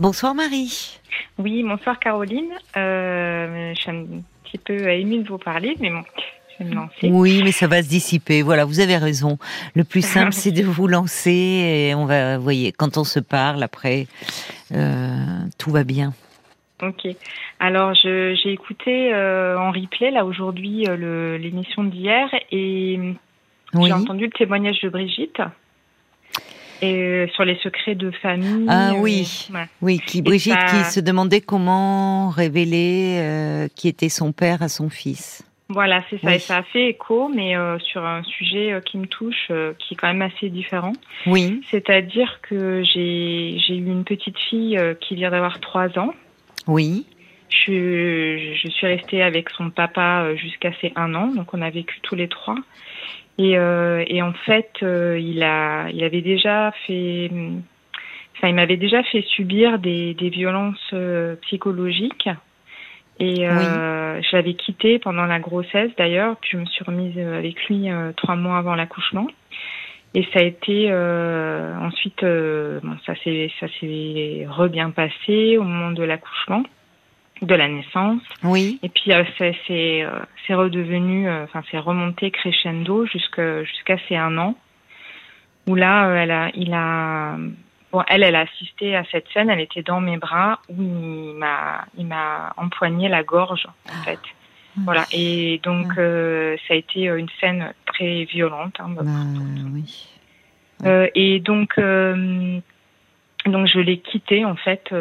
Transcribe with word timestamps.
Bonsoir 0.00 0.34
Marie. 0.34 0.98
Oui, 1.38 1.62
bonsoir 1.62 2.00
Caroline. 2.00 2.50
Euh, 2.76 3.72
je 3.76 3.80
suis 3.80 3.90
un 3.92 4.04
petit 4.42 4.58
peu 4.58 4.90
émue 4.90 5.22
de 5.22 5.28
vous 5.28 5.38
parler, 5.38 5.76
mais 5.78 5.90
bon, 5.90 6.02
je 6.50 6.64
vais 6.64 6.70
me 6.70 6.74
lancer. 6.74 7.10
Oui, 7.12 7.42
mais 7.44 7.52
ça 7.52 7.68
va 7.68 7.80
se 7.80 7.88
dissiper. 7.88 8.42
Voilà, 8.42 8.64
vous 8.64 8.80
avez 8.80 8.96
raison. 8.96 9.38
Le 9.76 9.84
plus 9.84 10.04
simple, 10.04 10.32
c'est 10.32 10.50
de 10.50 10.62
vous 10.64 10.88
lancer 10.88 11.30
et 11.30 11.94
on 11.94 12.06
va, 12.06 12.38
vous 12.38 12.42
voyez, 12.42 12.72
quand 12.72 12.98
on 12.98 13.04
se 13.04 13.20
parle 13.20 13.62
après, 13.62 14.08
euh, 14.72 15.46
tout 15.58 15.70
va 15.70 15.84
bien. 15.84 16.12
Ok. 16.82 17.06
Alors, 17.60 17.94
j'ai 17.94 18.50
écouté 18.50 19.14
euh, 19.14 19.56
en 19.56 19.70
replay 19.70 20.10
là 20.10 20.24
aujourd'hui 20.24 20.86
euh, 20.88 21.38
l'émission 21.38 21.84
d'hier 21.84 22.28
et 22.50 22.98
j'ai 23.72 23.92
entendu 23.92 24.24
le 24.24 24.32
témoignage 24.32 24.80
de 24.80 24.88
Brigitte. 24.88 25.40
Et 26.84 26.94
euh, 26.94 27.26
sur 27.34 27.44
les 27.44 27.56
secrets 27.56 27.94
de 27.94 28.10
famille. 28.10 28.66
Ah 28.68 28.92
oui, 28.96 29.48
oui, 29.80 30.00
qui 30.06 30.22
Brigitte 30.22 30.58
qui 30.68 30.84
se 30.84 31.00
demandait 31.00 31.40
comment 31.40 32.28
révéler 32.28 33.18
euh, 33.20 33.68
qui 33.74 33.88
était 33.88 34.08
son 34.08 34.32
père 34.32 34.62
à 34.62 34.68
son 34.68 34.90
fils. 34.90 35.44
Voilà, 35.70 36.04
c'est 36.10 36.20
ça. 36.20 36.34
Et 36.34 36.38
ça 36.38 36.58
a 36.58 36.62
fait 36.62 36.90
écho, 36.90 37.30
mais 37.34 37.56
euh, 37.56 37.78
sur 37.78 38.04
un 38.04 38.22
sujet 38.22 38.80
qui 38.84 38.98
me 38.98 39.06
touche, 39.06 39.50
qui 39.78 39.94
est 39.94 39.96
quand 39.96 40.08
même 40.08 40.22
assez 40.22 40.50
différent. 40.50 40.92
Oui. 41.26 41.62
C'est-à-dire 41.70 42.40
que 42.42 42.82
j'ai 42.84 43.56
eu 43.70 43.86
une 43.86 44.04
petite 44.04 44.38
fille 44.38 44.78
qui 45.00 45.14
vient 45.14 45.30
d'avoir 45.30 45.60
trois 45.60 45.98
ans. 45.98 46.12
Oui. 46.66 47.06
Je, 47.48 48.54
je 48.62 48.68
suis 48.68 48.86
restée 48.86 49.22
avec 49.22 49.48
son 49.50 49.70
papa 49.70 50.34
jusqu'à 50.34 50.72
ses 50.80 50.92
un 50.96 51.14
an, 51.14 51.28
donc 51.28 51.54
on 51.54 51.62
a 51.62 51.70
vécu 51.70 52.00
tous 52.02 52.14
les 52.14 52.28
trois. 52.28 52.56
Et, 53.38 53.58
euh, 53.58 54.04
et 54.06 54.22
en 54.22 54.32
fait, 54.32 54.70
euh, 54.82 55.18
il 55.18 55.42
a, 55.42 55.88
il 55.90 56.04
avait 56.04 56.20
déjà 56.20 56.72
fait, 56.86 57.30
enfin, 58.36 58.48
il 58.48 58.54
m'avait 58.54 58.76
déjà 58.76 59.02
fait 59.02 59.22
subir 59.22 59.78
des, 59.78 60.14
des 60.14 60.28
violences 60.28 60.90
euh, 60.92 61.34
psychologiques. 61.42 62.28
Et 63.20 63.48
euh, 63.48 64.20
je 64.22 64.36
l'avais 64.36 64.54
quitté 64.54 64.98
pendant 64.98 65.26
la 65.26 65.38
grossesse 65.38 65.92
d'ailleurs, 65.96 66.36
puis 66.40 66.50
je 66.52 66.56
me 66.58 66.66
suis 66.66 66.84
remise 66.84 67.16
avec 67.16 67.64
lui 67.66 67.88
trois 68.16 68.34
mois 68.34 68.58
avant 68.58 68.74
l'accouchement. 68.74 69.28
Et 70.14 70.24
ça 70.32 70.40
a 70.40 70.42
été 70.42 70.92
ensuite, 70.92 72.24
bon, 72.24 72.96
ça 73.06 73.14
s'est 73.22 73.52
ça 73.60 73.66
s'est 73.78 74.48
re 74.48 74.68
bien 74.68 74.90
passé 74.90 75.58
au 75.58 75.62
moment 75.62 75.92
de 75.92 76.02
l'accouchement 76.02 76.64
de 77.42 77.54
la 77.54 77.68
naissance. 77.68 78.22
Oui. 78.42 78.78
Et 78.82 78.88
puis 78.88 79.12
euh, 79.12 79.24
c'est 79.38 79.56
c'est 79.66 80.02
euh, 80.02 80.20
c'est 80.46 80.54
redevenu, 80.54 81.28
euh, 81.28 81.44
enfin 81.44 81.62
c'est 81.70 81.78
remonté 81.78 82.30
crescendo 82.30 83.06
jusqu'à 83.06 83.64
jusqu'à 83.64 83.96
ses 84.08 84.16
un 84.16 84.38
an, 84.38 84.56
où 85.66 85.74
là 85.74 86.08
elle 86.14 86.30
a 86.30 86.50
il 86.54 86.72
a 86.72 87.36
bon 87.92 88.02
elle 88.08 88.22
elle 88.22 88.36
a 88.36 88.40
assisté 88.40 88.96
à 88.96 89.04
cette 89.10 89.26
scène, 89.32 89.50
elle 89.50 89.60
était 89.60 89.82
dans 89.82 90.00
mes 90.00 90.16
bras 90.16 90.60
où 90.68 90.80
il 90.80 91.34
m'a 91.36 91.86
il 91.98 92.06
m'a 92.06 92.52
empoigné 92.56 93.08
la 93.08 93.22
gorge 93.22 93.66
en 93.88 94.02
fait. 94.04 94.20
Ah. 94.22 94.80
Voilà 94.84 95.04
et 95.12 95.60
donc 95.62 95.92
ah. 95.98 96.56
ça 96.66 96.74
a 96.74 96.76
été 96.76 97.04
une 97.04 97.28
scène 97.40 97.74
très 97.86 98.24
violente. 98.24 98.76
Hein, 98.80 98.90
bah, 98.90 99.02
oui. 99.72 101.10
et 101.14 101.40
donc 101.40 101.78
donc 101.78 103.66
je 103.66 103.78
l'ai 103.78 103.98
quitté 103.98 104.44
en 104.44 104.56
fait 104.56 104.92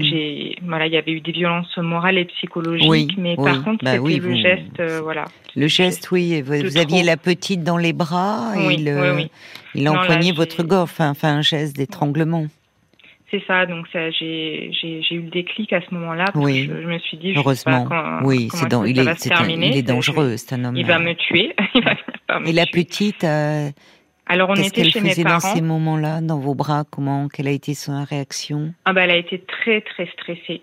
J'ai, 0.00 0.56
voilà, 0.62 0.86
il 0.86 0.92
y 0.92 0.96
avait 0.96 1.12
eu 1.12 1.20
des 1.20 1.32
violences 1.32 1.76
morales 1.78 2.18
et 2.18 2.24
psychologiques, 2.24 3.16
mais 3.18 3.36
par 3.36 3.62
contre, 3.64 3.84
bah 3.84 3.92
c'était 3.96 4.18
le 4.18 4.34
geste, 4.36 4.80
euh, 4.80 5.00
voilà. 5.02 5.24
Le 5.56 5.66
geste, 5.66 6.10
oui. 6.10 6.40
Vous, 6.42 6.76
aviez 6.76 7.02
la 7.02 7.16
petite 7.16 7.62
dans 7.62 7.76
les 7.76 7.92
bras 7.92 8.52
et 8.56 8.74
il, 8.74 8.88
euh, 8.88 9.22
il 9.74 9.86
a 9.86 9.92
empoigné 9.92 10.32
votre 10.32 10.62
gorge, 10.62 10.90
enfin, 10.98 11.14
un 11.22 11.42
geste 11.42 11.76
d'étranglement. 11.76 12.46
C'est 13.30 13.42
ça, 13.46 13.64
donc 13.64 13.86
ça, 13.90 14.10
j'ai, 14.10 14.70
eu 15.10 15.20
le 15.20 15.30
déclic 15.30 15.72
à 15.72 15.80
ce 15.80 15.94
moment-là. 15.94 16.26
Oui. 16.34 16.68
Je, 16.68 16.86
me 16.86 16.98
suis 16.98 17.16
dit, 17.16 17.32
heureusement. 17.34 17.88
oui, 18.24 18.48
c'est 18.52 18.70
il, 18.86 18.98
est, 18.98 19.68
il 19.68 19.76
est 19.78 19.82
dangereux, 19.82 20.36
c'est 20.36 20.54
un 20.54 20.66
homme. 20.66 20.76
Il 20.76 20.84
va 20.84 20.98
me 20.98 21.14
tuer. 21.14 21.54
il 21.74 21.82
va 21.82 21.94
et 22.46 22.52
la 22.52 22.66
petite, 22.66 23.24
euh, 23.24 23.70
alors 24.32 24.48
on 24.48 24.54
était 24.54 24.84
chez 24.84 25.00
mes 25.02 25.14
parents. 25.14 25.34
dans 25.34 25.40
ces 25.40 25.60
moments-là, 25.60 26.22
dans 26.22 26.38
vos 26.38 26.54
bras? 26.54 26.84
Comment 26.90 27.28
Quelle 27.28 27.48
a 27.48 27.50
été 27.50 27.74
sa 27.74 28.04
réaction? 28.04 28.72
Ah 28.86 28.94
bah 28.94 29.02
elle 29.02 29.10
a 29.10 29.16
été 29.16 29.40
très 29.40 29.82
très 29.82 30.06
stressée. 30.06 30.62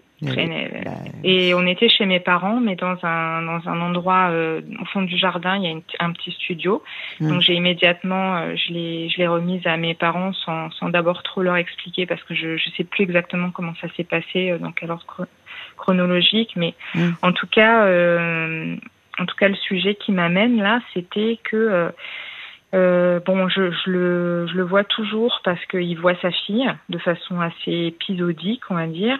Et 1.24 1.53
on 1.53 1.66
était 1.68 1.88
chez 1.88 2.06
mes 2.06 2.19
parents, 2.19 2.59
mais 2.59 2.75
dans 2.75 2.97
un 3.03 3.44
dans 3.44 3.69
un 3.69 3.79
endroit 3.79 4.29
euh, 4.31 4.62
au 4.81 4.85
fond 4.85 5.03
du 5.03 5.18
jardin, 5.18 5.56
il 5.58 5.63
y 5.63 5.81
a 6.00 6.03
un 6.03 6.12
petit 6.12 6.31
studio. 6.31 6.84
Hum. 7.22 7.29
Donc 7.29 7.41
j'ai 7.41 7.53
immédiatement, 7.53 8.38
euh, 8.38 8.56
je 8.56 8.74
l'ai 8.74 9.09
je 9.09 9.18
l'ai 9.19 9.28
remise 9.28 9.66
à 9.68 9.78
mes 9.78 9.94
parents 9.94 10.34
sans 10.34 10.72
sans 10.72 10.90
d'abord 10.90 11.22
trop 11.22 11.44
leur 11.44 11.56
expliquer 11.56 12.08
parce 12.08 12.24
que 12.24 12.34
je 12.34 12.58
je 12.58 12.69
sais 12.75 12.84
plus 12.84 13.03
exactement 13.03 13.52
comment 13.52 13.74
ça 13.81 13.88
s'est 13.96 14.03
passé, 14.03 14.50
euh, 14.50 14.58
dans 14.58 14.72
quel 14.72 14.90
ordre 14.90 15.28
chronologique, 15.78 16.53
mais 16.56 16.74
hum. 16.96 17.13
en 17.22 17.31
tout 17.31 17.47
cas 17.47 17.85
en 19.19 19.25
tout 19.25 19.35
cas 19.35 19.47
le 19.47 19.56
sujet 19.56 19.96
qui 19.96 20.12
m'amène 20.12 20.58
là, 20.58 20.81
c'était 20.94 21.38
que 21.44 21.91
euh, 22.74 23.19
bon, 23.25 23.50
je, 23.50 23.72
je, 23.72 23.90
le, 23.90 24.47
je 24.47 24.56
le 24.56 24.63
vois 24.63 24.84
toujours 24.84 25.41
parce 25.44 25.63
qu'il 25.66 25.97
voit 26.00 26.16
sa 26.22 26.31
fille 26.31 26.72
de 26.90 26.97
façon 27.00 27.41
assez 27.41 27.72
épisodique, 27.88 28.62
on 28.69 28.75
va 28.75 28.88
dire. 28.88 29.18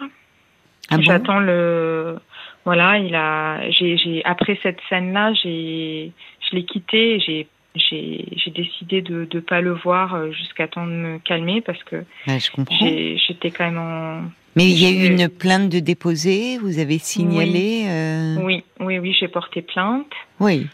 Ah 0.88 0.96
J'attends 1.00 1.40
le. 1.40 2.18
Voilà, 2.64 2.98
il 2.98 3.14
a. 3.14 3.70
J'ai, 3.70 3.96
j'ai 3.96 4.24
après 4.24 4.58
cette 4.62 4.78
scène-là, 4.88 5.32
j'ai, 5.34 6.12
je 6.48 6.56
l'ai 6.56 6.64
quitté. 6.64 7.20
J'ai, 7.20 7.48
j'ai, 7.74 8.24
j'ai 8.36 8.50
décidé 8.50 9.02
de 9.02 9.26
ne 9.32 9.40
pas 9.40 9.60
le 9.60 9.72
voir 9.72 10.14
euh, 10.14 10.30
jusqu'à 10.32 10.68
temps 10.68 10.86
de 10.86 10.92
me 10.92 11.18
calmer 11.18 11.60
parce 11.60 11.82
que. 11.84 12.04
je 12.26 12.50
comprends. 12.50 12.76
j'étais 12.78 13.50
quand 13.50 13.64
même 13.64 13.78
en. 13.78 14.22
Mais 14.56 14.64
il 14.64 14.80
y 14.80 14.86
a 14.86 14.90
eu 14.90 15.08
une 15.08 15.28
plainte 15.28 15.68
de 15.68 15.78
déposer. 15.78 16.58
Vous 16.58 16.80
avez 16.80 16.98
signalé. 16.98 17.82
Oui, 17.82 17.88
euh... 17.88 18.36
oui, 18.42 18.64
oui, 18.80 18.98
oui 18.98 19.16
j'ai 19.18 19.28
porté 19.28 19.62
plainte. 19.62 20.10
Oui 20.40 20.66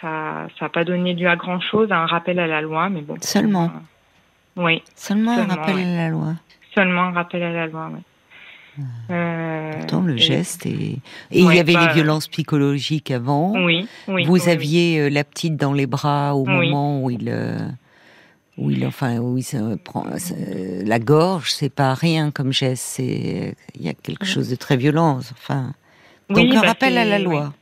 ça 0.00 0.46
n'a 0.60 0.68
pas 0.68 0.84
donné 0.84 1.14
lieu 1.14 1.28
à 1.28 1.36
grand 1.36 1.60
chose, 1.60 1.90
à 1.92 1.98
un 1.98 2.06
rappel 2.06 2.38
à 2.38 2.46
la 2.46 2.60
loi, 2.60 2.88
mais 2.88 3.02
bon. 3.02 3.16
Seulement. 3.20 3.70
Euh, 4.56 4.62
oui. 4.62 4.82
Seulement, 4.94 5.32
un 5.32 5.46
rappel 5.46 5.78
à 5.78 5.96
la 5.96 6.08
loi. 6.08 6.34
Seulement 6.74 7.02
un 7.02 7.12
rappel 7.12 7.42
à 7.42 7.52
la 7.52 7.66
loi, 7.66 7.90
oui. 7.92 8.00
Ah. 8.78 9.12
Euh, 9.12 9.72
Pourtant, 9.72 10.02
le 10.02 10.16
geste 10.16 10.66
et, 10.66 10.70
et 10.70 11.40
il 11.40 11.52
y 11.52 11.58
avait 11.58 11.74
les 11.74 11.92
violences 11.92 12.28
psychologiques 12.28 13.10
avant. 13.10 13.52
Oui, 13.64 13.88
oui. 14.06 14.24
Vous 14.24 14.48
aviez 14.48 15.00
euh, 15.00 15.08
la 15.10 15.24
petite 15.24 15.56
dans 15.56 15.72
les 15.72 15.86
bras 15.86 16.36
au 16.36 16.44
moment 16.44 17.02
où 17.02 17.10
il, 17.10 17.32
où 18.56 18.70
il, 18.70 18.86
enfin, 18.86 19.18
où 19.18 19.36
il 19.36 19.42
se 19.42 19.76
prend 19.76 20.06
la 20.84 20.98
gorge. 21.00 21.50
C'est 21.50 21.74
pas 21.74 21.94
rien 21.94 22.30
comme 22.30 22.52
geste. 22.52 22.84
C'est 22.84 23.56
il 23.74 23.82
y 23.82 23.88
a 23.88 23.94
quelque 23.94 24.26
chose 24.26 24.48
de 24.48 24.56
très 24.56 24.76
violent. 24.76 25.18
Enfin, 25.32 25.72
donc 26.30 26.38
un 26.54 26.60
bah, 26.60 26.68
rappel 26.68 26.98
à 26.98 27.04
la 27.04 27.18
loi. 27.18 27.52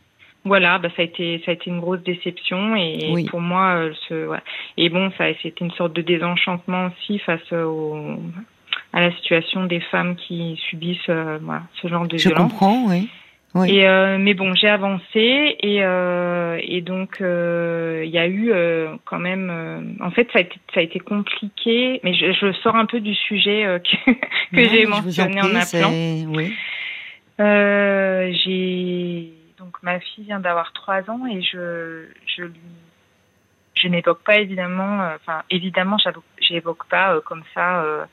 Voilà, 0.46 0.78
bah 0.78 0.88
ça 0.94 1.02
a 1.02 1.04
été 1.04 1.42
ça 1.44 1.50
a 1.50 1.54
été 1.54 1.70
une 1.70 1.80
grosse 1.80 2.02
déception 2.04 2.76
et 2.76 3.26
pour 3.28 3.40
moi 3.40 3.74
euh, 3.74 3.92
ce 4.08 4.28
et 4.76 4.88
bon 4.90 5.10
ça 5.18 5.24
c'était 5.42 5.64
une 5.64 5.72
sorte 5.72 5.92
de 5.92 6.02
désenchantement 6.02 6.86
aussi 6.86 7.18
face 7.18 7.52
au 7.52 8.16
à 8.92 9.00
la 9.00 9.10
situation 9.16 9.66
des 9.66 9.80
femmes 9.80 10.14
qui 10.14 10.56
subissent 10.70 10.98
euh, 11.08 11.38
voilà, 11.42 11.62
ce 11.82 11.88
genre 11.88 12.06
de 12.06 12.16
Je 12.16 12.28
comprends, 12.28 12.84
oui. 12.86 13.08
oui. 13.56 13.76
Et 13.76 13.88
euh, 13.88 14.18
mais 14.20 14.34
bon, 14.34 14.54
j'ai 14.54 14.68
avancé 14.68 15.56
et 15.60 15.82
euh, 15.82 16.60
et 16.62 16.80
donc 16.80 17.16
il 17.20 18.08
y 18.08 18.18
a 18.18 18.28
eu 18.28 18.52
quand 19.04 19.18
même 19.18 19.96
en 20.00 20.12
fait 20.12 20.28
ça 20.32 20.38
a 20.38 20.42
été 20.42 20.56
ça 20.72 20.78
a 20.78 20.82
été 20.84 21.00
compliqué, 21.00 22.00
mais 22.04 22.14
je, 22.14 22.30
je 22.30 22.52
sors 22.62 22.76
un 22.76 22.86
peu 22.86 23.00
du 23.00 23.16
sujet 23.16 23.80
que 23.82 24.12
que 24.54 24.68
j'ai 24.68 24.86
mentionné 24.86 25.40
en, 25.40 25.50
en 25.50 25.56
appelant. 25.56 25.90
Oui. 26.28 26.54
j'ai 27.38 29.35
donc 29.58 29.82
ma 29.82 30.00
fille 30.00 30.24
vient 30.24 30.40
d'avoir 30.40 30.72
trois 30.72 31.08
ans 31.10 31.26
et 31.26 31.42
je, 31.42 32.06
je 32.26 32.42
lui 32.42 32.60
je 33.76 33.88
n'évoque 33.88 34.22
pas 34.22 34.38
évidemment, 34.38 35.02
euh, 35.02 35.16
enfin 35.16 35.42
évidemment, 35.50 35.96
j'évoque 36.40 36.86
pas 36.88 37.14
euh, 37.14 37.20
comme 37.20 37.42
ça 37.54 37.82
euh, 37.82 38.04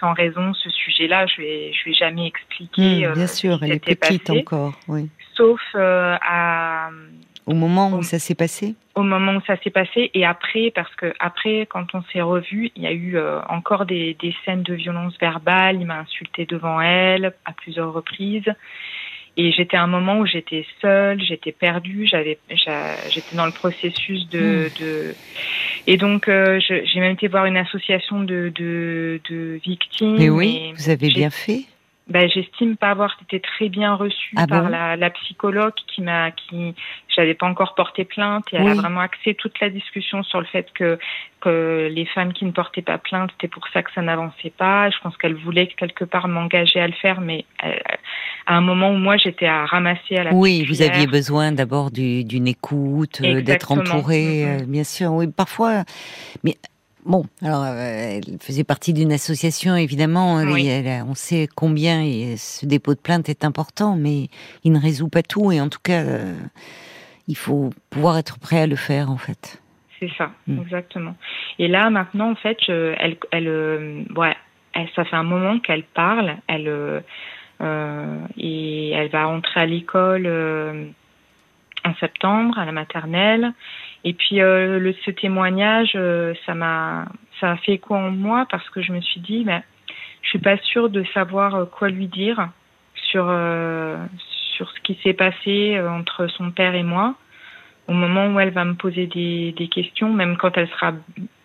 sans 0.00 0.12
raison 0.14 0.54
ce 0.54 0.70
sujet-là. 0.70 1.26
Je 1.26 1.42
vais, 1.42 1.72
je 1.72 1.84
vais 1.84 1.94
jamais 1.94 2.26
expliquer. 2.26 3.06
Mmh, 3.06 3.12
bien 3.12 3.26
sûr, 3.26 3.62
elle 3.62 3.72
est 3.72 3.78
petite 3.78 4.30
encore, 4.30 4.74
oui. 4.88 5.08
Sauf 5.34 5.60
à 5.74 6.90
au 7.44 7.54
moment 7.54 7.92
où 7.94 8.02
ça 8.04 8.20
s'est 8.20 8.36
passé? 8.36 8.76
Au 8.94 9.02
moment 9.02 9.34
où 9.34 9.40
ça 9.46 9.56
s'est 9.56 9.70
passé 9.70 10.12
et 10.14 10.24
après, 10.24 10.70
parce 10.72 10.94
que 10.94 11.12
après, 11.18 11.66
quand 11.66 11.92
on 11.94 12.02
s'est 12.12 12.20
revus, 12.20 12.70
il 12.76 12.82
y 12.82 12.86
a 12.86 12.92
eu 12.92 13.18
encore 13.48 13.84
des, 13.84 14.14
des 14.20 14.34
scènes 14.44 14.62
de 14.62 14.74
violence 14.74 15.18
verbale. 15.18 15.80
Il 15.80 15.86
m'a 15.86 15.98
insulté 15.98 16.46
devant 16.46 16.80
elle 16.80 17.32
à 17.44 17.52
plusieurs 17.52 17.92
reprises. 17.92 18.48
Et 19.36 19.50
j'étais 19.52 19.78
à 19.78 19.82
un 19.82 19.86
moment 19.86 20.18
où 20.18 20.26
j'étais 20.26 20.66
seule, 20.82 21.20
j'étais 21.22 21.52
perdue, 21.52 22.06
j'avais, 22.06 22.38
j'étais 23.10 23.34
dans 23.34 23.46
le 23.46 23.52
processus 23.52 24.28
de, 24.28 24.68
hmm. 24.68 24.80
de... 24.82 25.14
et 25.86 25.96
donc 25.96 26.28
euh, 26.28 26.60
j'ai 26.60 27.00
même 27.00 27.12
été 27.12 27.28
voir 27.28 27.46
une 27.46 27.56
association 27.56 28.20
de, 28.20 28.52
de, 28.54 29.20
de 29.30 29.58
victimes. 29.64 30.16
Mais 30.18 30.28
oui, 30.28 30.72
vous 30.76 30.90
avez 30.90 31.08
bien 31.08 31.30
fait. 31.30 31.64
ben, 32.08 32.28
j'estime 32.28 32.76
pas 32.76 32.90
avoir 32.90 33.16
été 33.22 33.40
très 33.40 33.68
bien 33.68 33.94
reçue 33.94 34.34
ah 34.36 34.46
par 34.46 34.68
la, 34.68 34.96
la, 34.96 35.10
psychologue 35.10 35.74
qui 35.86 36.02
m'a 36.02 36.30
qui 36.32 36.74
j'avais 37.08 37.34
pas 37.34 37.46
encore 37.46 37.74
porté 37.74 38.04
plainte 38.04 38.44
et 38.52 38.56
elle 38.56 38.68
a 38.68 38.74
vraiment 38.74 39.00
axé 39.00 39.34
toute 39.34 39.58
la 39.60 39.70
discussion 39.70 40.22
sur 40.22 40.40
le 40.40 40.46
fait 40.46 40.70
que 40.74 40.98
que 41.40 41.88
les 41.90 42.04
femmes 42.06 42.32
qui 42.32 42.44
ne 42.44 42.50
portaient 42.50 42.82
pas 42.82 42.98
plainte 42.98 43.30
c'était 43.32 43.48
pour 43.48 43.66
ça 43.68 43.82
que 43.82 43.92
ça 43.92 44.02
n'avançait 44.02 44.50
pas 44.50 44.90
je 44.90 44.98
pense 44.98 45.16
qu'elle 45.16 45.36
voulait 45.36 45.68
quelque 45.68 46.04
part 46.04 46.28
m'engager 46.28 46.80
à 46.80 46.86
le 46.86 46.92
faire 46.92 47.20
mais 47.20 47.44
euh, 47.64 47.72
à 48.46 48.56
un 48.56 48.60
moment 48.60 48.90
où 48.90 48.96
moi 48.96 49.16
j'étais 49.16 49.46
à 49.46 49.66
ramasser 49.66 50.16
à 50.16 50.24
la 50.24 50.34
oui 50.34 50.64
vous 50.68 50.82
aviez 50.82 51.06
besoin 51.06 51.52
d'abord 51.52 51.90
d'une 51.90 52.48
écoute 52.48 53.20
euh, 53.22 53.42
d'être 53.42 53.72
entourée 53.72 54.44
mm-hmm. 54.44 54.62
euh, 54.62 54.66
bien 54.66 54.84
sûr 54.84 55.12
oui 55.12 55.26
parfois 55.28 55.84
mais 56.44 56.56
Bon, 57.04 57.24
alors 57.42 57.64
euh, 57.64 58.18
elle 58.18 58.38
faisait 58.40 58.62
partie 58.62 58.92
d'une 58.92 59.12
association, 59.12 59.74
évidemment. 59.74 60.36
on 60.36 61.14
sait 61.14 61.48
combien 61.54 62.04
ce 62.36 62.64
dépôt 62.64 62.94
de 62.94 63.00
plainte 63.00 63.28
est 63.28 63.44
important, 63.44 63.96
mais 63.96 64.28
il 64.62 64.72
ne 64.72 64.78
résout 64.78 65.08
pas 65.08 65.22
tout. 65.22 65.50
Et 65.50 65.60
en 65.60 65.68
tout 65.68 65.80
cas, 65.82 66.04
euh, 66.04 66.34
il 67.26 67.36
faut 67.36 67.70
pouvoir 67.90 68.18
être 68.18 68.38
prêt 68.38 68.60
à 68.60 68.66
le 68.68 68.76
faire, 68.76 69.10
en 69.10 69.16
fait. 69.16 69.60
C'est 69.98 70.10
ça, 70.16 70.30
mm. 70.46 70.60
exactement. 70.62 71.16
Et 71.58 71.66
là, 71.66 71.90
maintenant, 71.90 72.30
en 72.30 72.36
fait, 72.36 72.58
elle, 72.68 73.16
elle, 73.32 73.48
euh, 73.48 74.04
ouais, 74.14 74.36
ça 74.94 75.04
fait 75.04 75.16
un 75.16 75.24
moment 75.24 75.58
qu'elle 75.58 75.84
parle. 75.84 76.36
Elle 76.46 77.02
et 77.62 78.90
elle 78.90 79.08
va 79.08 79.24
rentrer 79.24 79.60
à 79.60 79.66
l'école 79.66 80.26
en 81.84 81.94
septembre, 81.96 82.58
à 82.58 82.64
la 82.64 82.72
maternelle. 82.72 83.52
Et 84.04 84.14
puis 84.14 84.40
euh, 84.40 84.78
le, 84.78 84.94
ce 85.04 85.10
témoignage, 85.10 85.92
euh, 85.94 86.34
ça 86.46 86.54
m'a 86.54 87.06
ça 87.40 87.52
a 87.52 87.56
fait 87.56 87.72
écho 87.72 87.94
en 87.94 88.10
moi 88.10 88.46
parce 88.50 88.68
que 88.70 88.82
je 88.82 88.92
me 88.92 89.00
suis 89.00 89.20
dit, 89.20 89.44
ben, 89.44 89.62
je 90.22 90.28
suis 90.30 90.38
pas 90.38 90.56
sûre 90.58 90.90
de 90.90 91.04
savoir 91.14 91.54
euh, 91.54 91.64
quoi 91.66 91.88
lui 91.88 92.06
dire 92.06 92.48
sur 92.94 93.26
sur 94.54 94.70
ce 94.70 94.80
qui 94.82 94.98
s'est 95.02 95.12
passé 95.12 95.78
entre 95.80 96.28
son 96.28 96.50
père 96.50 96.74
et 96.74 96.82
moi 96.82 97.14
au 97.88 97.92
moment 97.92 98.28
où 98.28 98.38
elle 98.38 98.50
va 98.50 98.64
me 98.64 98.74
poser 98.74 99.06
des, 99.06 99.52
des 99.52 99.66
questions, 99.66 100.12
même 100.12 100.36
quand 100.36 100.56
elle 100.56 100.68
sera 100.68 100.92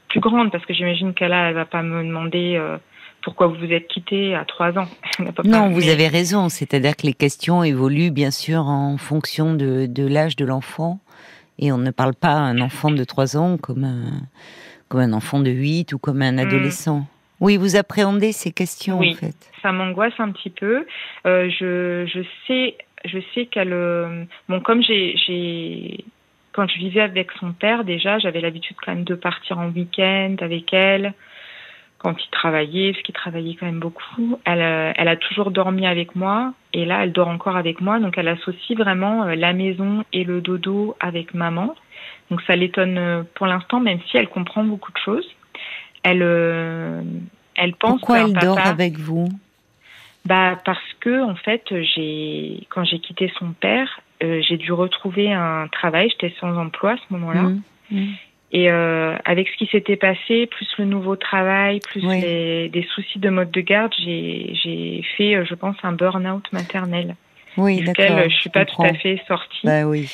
plus 0.08 0.20
grande, 0.20 0.52
parce 0.52 0.66
que 0.66 0.74
j'imagine 0.74 1.14
qu'elle 1.14 1.34
elle 1.34 1.56
va 1.56 1.66
pas 1.66 1.82
me 1.82 2.04
demander 2.04 2.62
pourquoi 3.28 3.48
vous 3.48 3.56
vous 3.56 3.74
êtes 3.74 3.90
quitté 3.90 4.36
à 4.36 4.46
trois 4.46 4.78
ans. 4.78 4.88
non, 5.44 5.68
vous 5.68 5.90
avez 5.90 6.08
raison. 6.08 6.48
C'est-à-dire 6.48 6.96
que 6.96 7.06
les 7.06 7.14
questions 7.14 7.62
évoluent 7.62 8.10
bien 8.10 8.32
sûr 8.32 8.62
en 8.62 8.96
fonction 8.96 9.54
de, 9.54 9.86
de 9.86 10.08
l'âge 10.08 10.38
de 10.38 10.46
l'enfant. 10.46 11.02
Et 11.60 11.74
on 11.74 11.78
ne 11.78 11.92
parle 11.92 12.16
pas 12.16 12.30
à 12.30 12.38
un 12.38 12.62
enfant 12.62 12.90
de 12.90 13.04
3 13.04 13.36
ans 13.36 13.58
comme 13.58 13.84
un, 13.84 14.22
comme 14.88 15.02
un 15.02 15.12
enfant 15.12 15.42
de 15.42 15.52
8 15.52 15.92
ou 15.92 16.00
comme 16.00 16.22
un 16.22 16.32
mm. 16.32 16.40
adolescent. 16.40 17.06
Oui, 17.42 17.58
vous 17.58 17.76
appréhendez 17.76 18.32
ces 18.32 18.54
questions 18.54 18.98
oui, 18.98 19.12
en 19.12 19.16
fait. 19.16 19.36
Ça 19.62 19.74
m'angoisse 19.74 20.18
un 20.20 20.32
petit 20.32 20.50
peu. 20.50 20.86
Euh, 21.26 21.50
je, 21.50 22.06
je 22.06 22.22
sais, 22.48 22.78
je 23.04 23.20
sais 23.36 23.48
qu'elle. 23.48 23.74
Euh, 23.74 24.24
bon, 24.48 24.62
comme 24.62 24.82
j'ai, 24.82 25.18
j'ai, 25.18 26.06
quand 26.54 26.70
je 26.70 26.78
vivais 26.78 27.02
avec 27.02 27.34
son 27.42 27.52
père 27.52 27.84
déjà, 27.84 28.20
j'avais 28.20 28.40
l'habitude 28.40 28.78
quand 28.86 28.96
même 28.96 29.04
de 29.04 29.16
partir 29.16 29.60
en 29.60 29.68
week-end 29.68 30.38
avec 30.40 30.74
elle 30.74 31.14
quand 32.00 32.16
il 32.24 32.30
travaillait, 32.30 32.94
parce 32.94 33.04
qu'il 33.04 33.16
travaillait 33.16 33.56
quand 33.56 33.66
même 33.66 33.80
beaucoup. 33.80 34.40
Elle, 34.46 34.62
euh, 34.62 34.94
elle 34.96 35.08
a 35.08 35.16
toujours 35.16 35.52
dormi 35.52 35.88
avec 35.88 36.16
moi 36.16 36.54
et 36.74 36.86
là, 36.86 37.04
elle 37.04 37.12
dort 37.12 37.28
encore 37.28 37.58
avec 37.58 37.82
moi. 37.82 38.00
Donc, 38.00 38.18
elle 38.18 38.28
associe 38.28 38.78
vraiment 38.78 39.24
euh, 39.24 39.36
la 39.36 39.54
maison 39.54 40.04
et 40.14 40.24
le 40.24 40.42
dodo 40.42 40.96
avec 41.00 41.34
maman. 41.34 41.76
Donc, 42.30 42.42
ça 42.44 42.56
l'étonne 42.56 42.98
euh, 42.98 43.24
pour 43.34 43.48
l'instant, 43.48 43.80
même 43.80 44.00
si 44.10 44.18
elle 44.18 44.30
comprend 44.30 44.64
beaucoup 44.64 44.92
de 44.92 44.98
choses. 45.00 45.28
Elle, 46.04 46.22
elle 47.56 47.74
pense. 47.74 48.00
Pourquoi 48.00 48.22
elle 48.22 48.34
dort 48.34 48.60
avec 48.60 48.98
vous? 48.98 49.28
Bah, 50.26 50.58
parce 50.64 50.94
que 51.02 51.22
en 51.22 51.36
fait, 51.36 51.64
j'ai 51.70 52.66
quand 52.70 52.86
j'ai 52.86 53.00
quitté 53.00 53.30
son 53.38 53.52
père, 53.52 54.00
j'ai 54.22 54.56
dû 54.56 54.72
retrouver 54.72 55.34
un 55.34 55.68
travail. 55.70 56.10
J'étais 56.12 56.34
sans 56.40 56.56
emploi 56.56 56.92
à 56.92 56.98
ce 56.98 57.14
moment-là. 57.14 57.42
Mmh. 57.42 57.62
Mmh. 57.92 58.08
Et 58.52 58.72
euh, 58.72 59.16
avec 59.26 59.50
ce 59.50 59.58
qui 59.58 59.68
s'était 59.68 59.98
passé, 59.98 60.46
plus 60.48 60.68
le 60.78 60.86
nouveau 60.86 61.18
travail, 61.18 61.80
plus 61.82 62.02
les, 62.02 62.70
des 62.70 62.84
soucis 62.84 63.20
de 63.20 63.30
mode 63.30 63.52
de 63.52 63.62
garde, 63.62 63.94
j'ai 64.00 65.04
fait, 65.18 65.36
euh, 65.36 65.46
je 65.46 65.54
pense, 65.54 65.76
un 65.84 65.92
burn-out 65.92 66.46
maternel. 66.54 67.16
Oui, 67.58 67.82
d'accord. 67.82 68.30
Je 68.30 68.36
suis 68.36 68.50
pas 68.50 68.66
tout 68.66 68.84
à 68.84 68.94
fait 68.94 69.22
sortie. 69.28 69.66
Bah 69.66 69.86
oui, 69.86 70.10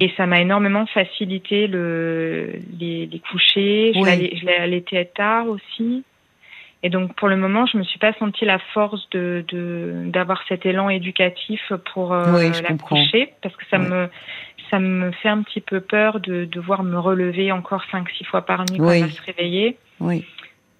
Et 0.00 0.10
ça 0.16 0.26
m'a 0.26 0.40
énormément 0.40 0.86
facilité 0.86 1.66
le, 1.66 2.54
les, 2.80 3.06
les 3.06 3.18
couchers. 3.20 3.92
Je 3.94 4.46
l'ai 4.46 4.56
allaité 4.56 5.04
tard 5.14 5.46
aussi. 5.48 6.02
Et 6.82 6.90
donc 6.90 7.14
pour 7.16 7.28
le 7.28 7.36
moment, 7.36 7.66
je 7.66 7.76
me 7.76 7.82
suis 7.82 7.98
pas 7.98 8.12
sentie 8.14 8.44
la 8.44 8.58
force 8.72 9.08
de 9.10 9.44
d'avoir 10.06 10.42
cet 10.48 10.64
élan 10.64 10.88
éducatif 10.88 11.72
pour 11.92 12.12
euh, 12.12 12.50
la 12.62 12.76
coucher 12.76 13.34
parce 13.42 13.56
que 13.56 13.64
ça 13.68 13.78
me 13.78 14.08
ça 14.70 14.78
me 14.78 15.10
fait 15.12 15.28
un 15.28 15.42
petit 15.42 15.60
peu 15.60 15.80
peur 15.80 16.20
de 16.20 16.44
devoir 16.44 16.82
me 16.82 16.98
relever 16.98 17.52
encore 17.52 17.84
5-6 17.92 18.24
fois 18.26 18.42
par 18.42 18.60
nuit 18.70 18.78
quand 18.78 18.90
elle 18.90 19.02
va 19.02 19.10
se 19.10 19.22
réveiller. 19.22 19.76
Oui. 20.00 20.24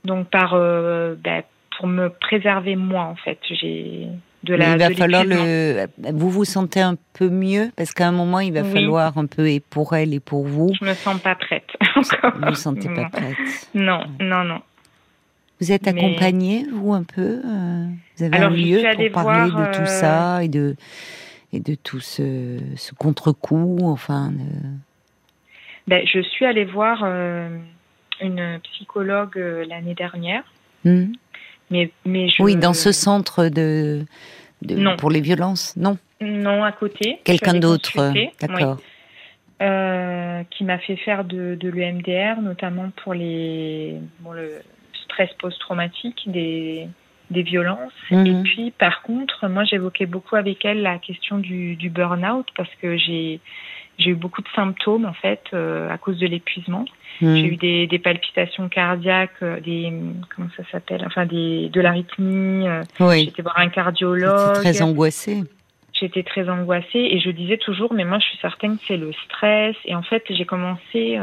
Donc 0.04 0.28
par 0.28 0.54
euh, 0.54 1.14
bah, 1.22 1.42
pour 1.76 1.86
me 1.86 2.08
préserver 2.08 2.76
moi 2.76 3.04
en 3.04 3.16
fait, 3.16 3.38
j'ai 3.50 4.08
de 4.44 4.54
la. 4.54 4.72
il 4.72 4.78
va 4.78 4.90
falloir 4.90 5.24
le. 5.24 5.86
Vous 6.12 6.30
vous 6.30 6.44
sentez 6.44 6.80
un 6.80 6.96
peu 7.14 7.28
mieux? 7.28 7.70
Parce 7.76 7.92
qu'à 7.92 8.08
un 8.08 8.12
moment 8.12 8.40
il 8.40 8.52
va 8.52 8.64
falloir 8.64 9.18
un 9.18 9.26
peu 9.26 9.48
et 9.48 9.60
pour 9.60 9.94
elle 9.94 10.14
et 10.14 10.20
pour 10.20 10.46
vous. 10.46 10.72
Je 10.80 10.84
me 10.84 10.94
sens 10.94 11.20
pas 11.20 11.34
prête 11.34 11.68
encore. 11.96 12.32
Vous 12.36 12.48
vous 12.48 12.54
sentez 12.54 12.88
pas 12.88 13.08
prête. 13.10 13.36
Non, 13.74 14.04
non, 14.20 14.44
non. 14.44 14.60
Vous 15.60 15.72
êtes 15.72 15.88
accompagnée, 15.88 16.66
vous, 16.72 16.92
un 16.92 17.02
peu 17.02 17.40
euh, 17.44 17.86
Vous 18.16 18.24
avez 18.24 18.36
un 18.36 18.50
lieu 18.50 18.80
pour 19.12 19.24
parler 19.24 19.50
de 19.50 19.72
tout 19.74 19.82
euh, 19.82 19.86
ça 19.86 20.44
et 20.44 20.48
de 20.48 20.76
et 21.52 21.60
de 21.60 21.74
tout 21.74 22.00
ce, 22.00 22.58
ce 22.76 22.94
contre-coup, 22.94 23.78
enfin. 23.82 24.32
Ben, 25.86 26.06
je 26.06 26.20
suis 26.20 26.44
allée 26.44 26.64
voir 26.64 27.00
euh, 27.04 27.48
une 28.20 28.60
psychologue 28.64 29.38
euh, 29.38 29.64
l'année 29.66 29.94
dernière. 29.94 30.44
Hmm. 30.84 31.12
Mais, 31.70 31.90
mais 32.04 32.28
Oui, 32.38 32.56
dans 32.56 32.74
ce 32.74 32.92
centre 32.92 33.48
de, 33.48 34.04
de 34.62 34.96
pour 34.96 35.10
les 35.10 35.20
violences, 35.20 35.76
non 35.76 35.98
Non, 36.20 36.64
à 36.64 36.72
côté. 36.72 37.20
Quelqu'un 37.24 37.54
d'autre, 37.54 38.12
d'accord. 38.40 38.78
Euh, 39.60 40.44
qui 40.50 40.62
m'a 40.62 40.78
fait 40.78 40.96
faire 40.96 41.24
de, 41.24 41.56
de 41.58 41.68
l'EMDR, 41.68 42.40
notamment 42.40 42.90
pour 43.02 43.12
les, 43.12 43.96
bon, 44.20 44.32
le 44.32 44.52
stress 45.04 45.30
post-traumatique 45.40 46.30
des, 46.30 46.86
des 47.30 47.42
violences. 47.42 47.92
Mhm. 48.10 48.26
Et 48.26 48.42
puis, 48.42 48.70
par 48.70 49.02
contre, 49.02 49.48
moi, 49.48 49.64
j'évoquais 49.64 50.06
beaucoup 50.06 50.36
avec 50.36 50.64
elle 50.64 50.82
la 50.82 50.98
question 50.98 51.38
du, 51.38 51.76
du 51.76 51.90
burn-out 51.90 52.46
parce 52.56 52.70
que 52.80 52.96
j'ai 52.96 53.40
j'ai 53.98 54.10
eu 54.10 54.14
beaucoup 54.14 54.42
de 54.42 54.48
symptômes 54.54 55.04
en 55.04 55.12
fait 55.12 55.42
euh, 55.52 55.90
à 55.90 55.98
cause 55.98 56.18
de 56.18 56.26
l'épuisement. 56.26 56.84
Mhm. 57.20 57.36
J'ai 57.36 57.46
eu 57.46 57.56
des, 57.56 57.86
des, 57.86 57.98
palpitations 57.98 58.68
cardiaques, 58.68 59.42
euh, 59.42 59.60
des 59.60 59.92
comment 60.34 60.48
ça 60.56 60.62
s'appelle, 60.70 61.02
enfin 61.04 61.26
des 61.26 61.68
de 61.68 61.80
l'arythmie. 61.80 62.68
Euh, 62.68 62.82
oui. 63.00 63.24
J'étais 63.24 63.42
voir 63.42 63.58
un 63.58 63.68
cardiologue. 63.68 64.54
très 64.54 64.82
angoissée. 64.82 65.42
J'étais 66.00 66.22
très 66.22 66.48
angoissée 66.48 67.08
et 67.10 67.18
je 67.18 67.30
disais 67.30 67.56
toujours, 67.56 67.92
mais 67.92 68.04
moi 68.04 68.20
je 68.20 68.26
suis 68.26 68.38
certaine 68.38 68.78
que 68.78 68.84
c'est 68.86 68.96
le 68.96 69.12
stress. 69.24 69.74
Et 69.84 69.96
en 69.96 70.02
fait, 70.02 70.22
j'ai 70.30 70.44
commencé, 70.44 71.18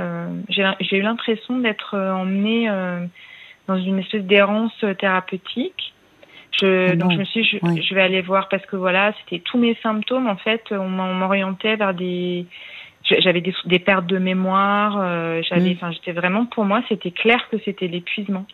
j'ai 0.50 0.97
eu 0.97 1.01
l'impression 1.01 1.59
d'être 1.59 1.97
emmenée 1.97 2.69
dans 3.69 3.77
une 3.77 4.00
espèce 4.00 4.24
d'errance 4.24 4.83
thérapeutique 5.00 5.94
je, 6.59 6.91
ah 6.91 6.95
donc 6.95 7.12
je 7.12 7.17
me 7.17 7.25
suis 7.25 7.41
dit, 7.41 7.50
je, 7.50 7.81
je, 7.81 7.95
vais 7.95 8.01
aller 8.01 8.21
voir 8.21 8.47
parce 8.50 8.65
que 8.65 8.75
voilà, 8.75 9.13
c'était 9.19 9.43
tous 9.43 9.57
mes 9.57 9.77
symptômes. 9.83 10.27
En 10.27 10.38
fait, 10.38 10.62
on 10.71 10.88
m'orientait 10.88 11.75
vers 11.75 11.93
des, 11.93 12.45
j'avais 13.03 13.41
des, 13.41 13.53
des, 13.65 13.79
pertes 13.79 14.07
de 14.07 14.17
mémoire. 14.17 14.97
Euh, 15.00 15.41
j'avais, 15.50 15.71
mm. 15.71 15.77
enfin, 15.77 15.91
j'étais 15.91 16.12
vraiment 16.12 16.45
pour 16.45 16.65
moi, 16.65 16.81
c'était 16.89 17.12
clair 17.12 17.39
que 17.51 17.57
c'était 17.65 17.88
l'épuisement. 17.88 18.45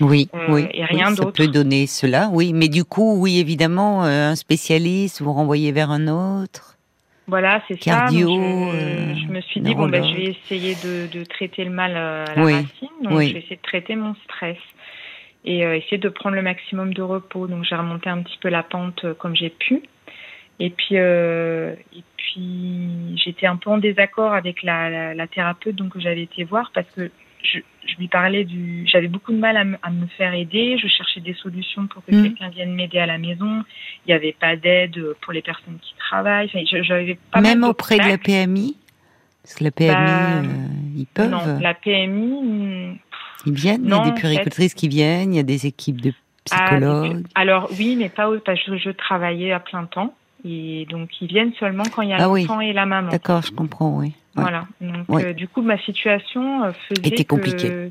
Oui, 0.00 0.28
euh, 0.34 0.46
oui. 0.48 0.66
Et 0.72 0.84
rien 0.84 1.10
d'autre. 1.10 1.36
Ça 1.36 1.44
peut 1.44 1.48
donner 1.48 1.86
cela, 1.86 2.30
oui. 2.32 2.52
Mais 2.54 2.68
du 2.68 2.84
coup, 2.84 3.20
oui, 3.20 3.38
évidemment, 3.38 4.04
euh, 4.04 4.30
un 4.30 4.36
spécialiste, 4.36 5.20
vous 5.20 5.32
renvoyez 5.32 5.72
vers 5.72 5.90
un 5.90 6.08
autre. 6.08 6.78
Voilà, 7.26 7.62
c'est 7.68 7.80
ça. 7.82 8.08
Cardio. 8.08 8.28
Je, 8.28 9.26
je, 9.26 9.32
me 9.32 9.40
suis 9.42 9.60
dit 9.60 9.74
bon, 9.74 9.88
ben, 9.88 10.02
je 10.02 10.16
vais 10.16 10.24
essayer 10.24 10.74
de, 10.76 11.06
de 11.12 11.24
traiter 11.24 11.64
le 11.64 11.70
mal 11.70 11.96
à 11.96 12.24
la 12.34 12.42
racine. 12.42 12.88
Donc, 13.02 13.12
je 13.12 13.16
vais 13.16 13.38
essayer 13.38 13.56
de 13.56 13.62
traiter 13.62 13.94
mon 13.94 14.14
stress 14.24 14.56
et 15.44 15.64
euh, 15.64 15.76
essayer 15.76 15.98
de 15.98 16.08
prendre 16.08 16.36
le 16.36 16.42
maximum 16.42 16.94
de 16.94 17.02
repos. 17.02 17.46
Donc 17.46 17.64
j'ai 17.64 17.74
remonté 17.74 18.08
un 18.08 18.22
petit 18.22 18.38
peu 18.38 18.48
la 18.48 18.62
pente 18.62 19.04
euh, 19.04 19.14
comme 19.14 19.34
j'ai 19.34 19.50
pu. 19.50 19.82
Et 20.58 20.70
puis, 20.70 20.98
euh, 20.98 21.74
et 21.96 22.04
puis 22.16 23.16
j'étais 23.16 23.46
un 23.46 23.56
peu 23.56 23.70
en 23.70 23.78
désaccord 23.78 24.34
avec 24.34 24.62
la, 24.62 24.90
la, 24.90 25.14
la 25.14 25.26
thérapeute 25.26 25.74
donc 25.74 25.94
que 25.94 26.00
j'avais 26.00 26.22
été 26.22 26.44
voir 26.44 26.70
parce 26.74 26.86
que 26.90 27.10
je, 27.42 27.60
je 27.86 27.96
lui 27.96 28.08
parlais 28.08 28.44
du, 28.44 28.86
j'avais 28.86 29.08
beaucoup 29.08 29.32
de 29.32 29.38
mal 29.38 29.56
à, 29.56 29.64
à, 29.82 29.90
me 29.90 30.06
faire 30.18 30.34
aider. 30.34 30.76
Je 30.76 30.86
cherchais 30.86 31.20
des 31.20 31.32
solutions 31.32 31.86
pour 31.86 32.04
que 32.04 32.14
mmh. 32.14 32.22
quelqu'un 32.22 32.48
vienne 32.50 32.74
m'aider 32.74 32.98
à 32.98 33.06
la 33.06 33.16
maison. 33.16 33.64
Il 34.04 34.08
n'y 34.08 34.12
avait 34.12 34.36
pas 34.38 34.56
d'aide 34.56 35.14
pour 35.22 35.32
les 35.32 35.40
personnes 35.40 35.78
qui 35.80 35.94
travaillent. 35.96 36.50
Enfin, 36.54 36.60
je, 36.66 37.14
pas 37.32 37.40
même 37.40 37.64
auprès 37.64 37.96
de 37.96 38.06
la 38.06 38.18
PMI. 38.18 38.76
Parce 39.42 39.54
que 39.54 39.64
la 39.64 39.70
PMI, 39.70 39.90
bah, 39.90 40.36
euh, 40.36 40.42
ils 40.96 41.06
peuvent. 41.06 41.30
Non, 41.30 41.58
la 41.60 41.74
PMI, 41.74 42.98
ils 43.46 43.52
viennent, 43.52 43.82
il 43.84 43.90
y 43.90 43.94
a 43.94 44.04
des 44.04 44.12
puéricultrices 44.12 44.74
qui 44.74 44.88
viennent, 44.88 45.32
il 45.32 45.36
y 45.36 45.40
a 45.40 45.44
des 45.44 45.66
équipes 45.66 46.00
de 46.00 46.12
ah, 46.50 46.64
psychologue 46.64 47.24
Alors 47.34 47.70
oui, 47.78 47.96
mais 47.96 48.08
pas 48.08 48.28
parce 48.44 48.62
que 48.62 48.76
je 48.76 48.90
travaillais 48.90 49.52
à 49.52 49.60
plein 49.60 49.84
temps. 49.84 50.14
Et 50.42 50.86
donc, 50.88 51.10
ils 51.20 51.28
viennent 51.28 51.52
seulement 51.60 51.82
quand 51.94 52.00
il 52.00 52.08
y 52.08 52.12
a 52.14 52.16
ah 52.18 52.26
l'enfant 52.26 52.60
et 52.60 52.72
la 52.72 52.86
maman. 52.86 53.10
D'accord, 53.10 53.42
je 53.42 53.52
comprends, 53.52 53.98
oui. 53.98 54.14
Voilà. 54.34 54.66
Donc, 54.80 55.34
du 55.34 55.48
coup, 55.48 55.60
ma 55.60 55.78
situation 55.78 56.72
faisait 56.88 57.08
Était 57.08 57.24
compliquée 57.24 57.90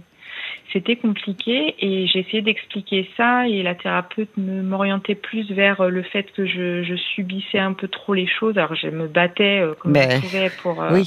c'était 0.72 0.96
compliqué 0.96 1.76
et 1.80 2.08
j'ai 2.08 2.20
essayé 2.20 2.42
d'expliquer 2.42 3.10
ça 3.18 3.48
et 3.48 3.64
la 3.64 3.76
thérapeute 3.76 4.30
m'orientait 4.38 5.16
plus 5.16 5.52
vers 5.52 5.82
euh, 5.82 5.90
le 5.90 6.04
fait 6.04 6.32
que 6.34 6.46
je, 6.46 6.84
je, 6.84 6.96
subissais 6.96 7.60
un 7.60 7.74
peu 7.74 7.88
trop 7.88 8.14
les 8.14 8.28
choses. 8.28 8.58
Alors 8.58 8.76
je 8.76 8.88
me 8.88 9.08
battais 9.08 9.62
euh, 9.62 9.74
comme 9.80 9.96
je 9.96 10.20
pouvais 10.20 10.50
pour 10.62 10.82
euh, 10.82 11.02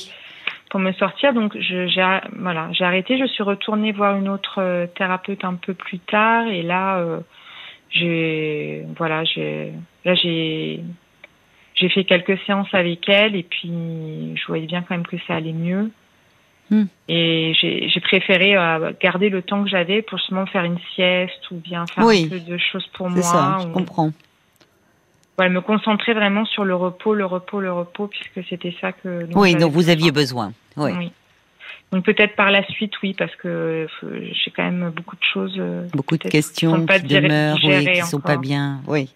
pour 0.73 0.81
me 0.81 0.93
sortir. 0.95 1.35
Donc 1.35 1.55
j'ai 1.61 1.87
voilà 2.39 2.69
j'ai 2.73 2.85
arrêté. 2.85 3.19
Je 3.19 3.27
suis 3.27 3.43
retournée 3.43 3.93
voir 3.93 4.17
une 4.17 4.29
autre 4.29 4.89
thérapeute 4.97 5.45
un 5.45 5.55
peu 5.55 5.75
plus 5.75 5.99
tard 5.99 6.49
et 6.49 6.63
là 6.63 7.21
j'ai 7.91 8.87
voilà 8.97 9.23
j'ai 9.25 9.73
là 10.07 10.15
j'ai 10.15 10.83
j'ai 11.75 11.89
fait 11.91 12.05
quelques 12.05 12.39
séances 12.47 12.73
avec 12.73 13.07
elle 13.09 13.37
et 13.37 13.43
puis 13.43 13.71
je 14.35 14.47
voyais 14.47 14.67
bien 14.67 14.81
quand 14.83 14.95
même 14.95 15.07
que 15.07 15.17
ça 15.27 15.35
allait 15.35 15.53
mieux. 15.53 15.91
Hmm. 16.71 16.85
Et 17.09 17.53
j'ai 17.55 18.01
préféré 18.01 18.57
euh, 18.57 18.93
garder 18.99 19.29
le 19.29 19.43
temps 19.43 19.63
que 19.63 19.69
j'avais 19.69 20.01
pour 20.01 20.17
justement 20.19 20.47
faire 20.47 20.65
une 20.65 20.79
sieste 20.95 21.51
ou 21.51 21.57
bien 21.57 21.85
faire 21.87 22.05
un 22.05 22.29
peu 22.29 22.41
de 22.41 22.57
choses 22.57 22.87
pour 22.95 23.11
moi. 23.11 23.23
Ça, 23.23 23.59
je 23.63 23.67
comprends. 23.69 24.13
Me 25.39 25.61
concentrer 25.61 26.15
vraiment 26.15 26.45
sur 26.45 26.65
le 26.65 26.75
repos, 26.75 27.15
le 27.15 27.25
repos, 27.25 27.61
le 27.61 27.73
repos, 27.73 28.07
puisque 28.07 28.47
c'était 28.49 28.75
ça 28.81 28.93
que. 28.93 29.27
Oui, 29.35 29.55
dont 29.55 29.69
vous 29.69 29.89
aviez 29.89 30.13
besoin. 30.13 30.53
Oui. 30.77 31.13
Donc 31.91 32.05
peut-être 32.07 32.35
par 32.37 32.51
la 32.51 32.65
suite, 32.69 32.93
oui, 33.03 33.15
parce 33.17 33.35
que 33.37 33.49
euh, 33.49 33.87
j'ai 34.03 34.51
quand 34.51 34.63
même 34.63 34.91
beaucoup 34.91 35.17
de 35.17 35.25
choses. 35.33 35.57
Euh, 35.59 35.87
beaucoup 35.93 36.17
de 36.17 36.29
questions 36.29 36.87
qui 36.87 37.03
demeurent, 37.03 37.59
oui, 37.63 37.93
qui 37.93 38.03
sont 38.03 38.21
pas 38.21 38.39
bien. 38.39 38.81
Oui. 38.87 39.11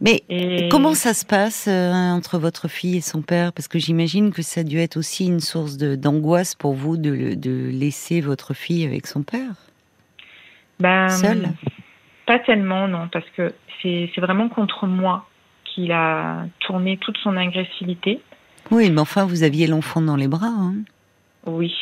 Mais 0.00 0.22
comment 0.70 0.92
ça 0.92 1.14
se 1.14 1.24
passe 1.24 1.66
euh, 1.66 1.92
entre 1.92 2.38
votre 2.38 2.68
fille 2.68 2.98
et 2.98 3.00
son 3.00 3.22
père? 3.22 3.54
Parce 3.54 3.68
que 3.68 3.78
j'imagine 3.78 4.32
que 4.32 4.42
ça 4.42 4.60
a 4.60 4.64
dû 4.64 4.78
être 4.78 4.98
aussi 4.98 5.26
une 5.26 5.40
source 5.40 5.78
d'angoisse 5.78 6.54
pour 6.54 6.74
vous 6.74 6.98
de, 6.98 7.34
de, 7.34 7.70
laisser 7.70 8.20
votre 8.20 8.52
fille 8.52 8.84
avec 8.84 9.06
son 9.06 9.22
père? 9.22 9.54
Ben, 10.78 11.08
Seul 11.08 11.48
Pas 12.26 12.38
tellement, 12.38 12.88
non, 12.88 13.08
parce 13.08 13.26
que 13.36 13.52
c'est 13.82 14.08
vraiment 14.18 14.48
contre 14.48 14.86
moi 14.86 15.26
qu'il 15.64 15.92
a 15.92 16.46
tourné 16.60 16.96
toute 16.96 17.18
son 17.18 17.36
agressivité. 17.36 18.20
Oui, 18.70 18.90
mais 18.90 19.00
enfin, 19.00 19.26
vous 19.26 19.42
aviez 19.42 19.66
l'enfant 19.66 20.00
dans 20.00 20.16
les 20.16 20.28
bras. 20.28 20.46
Hein 20.46 20.74
oui, 21.46 21.74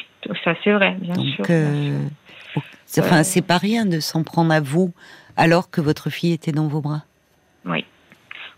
ça 0.44 0.54
c'est 0.64 0.72
vrai, 0.72 0.96
bien 1.00 1.14
sûr. 1.14 1.44
Euh, 1.48 1.98
enfin, 2.98 3.22
c'est 3.22 3.42
pas 3.42 3.58
rien 3.58 3.86
de 3.86 4.00
s'en 4.00 4.24
prendre 4.24 4.52
à 4.52 4.60
vous 4.60 4.92
alors 5.36 5.70
que 5.70 5.80
votre 5.80 6.10
fille 6.10 6.32
était 6.32 6.52
dans 6.52 6.66
vos 6.66 6.80
bras. 6.80 7.02
Oui. 7.64 7.84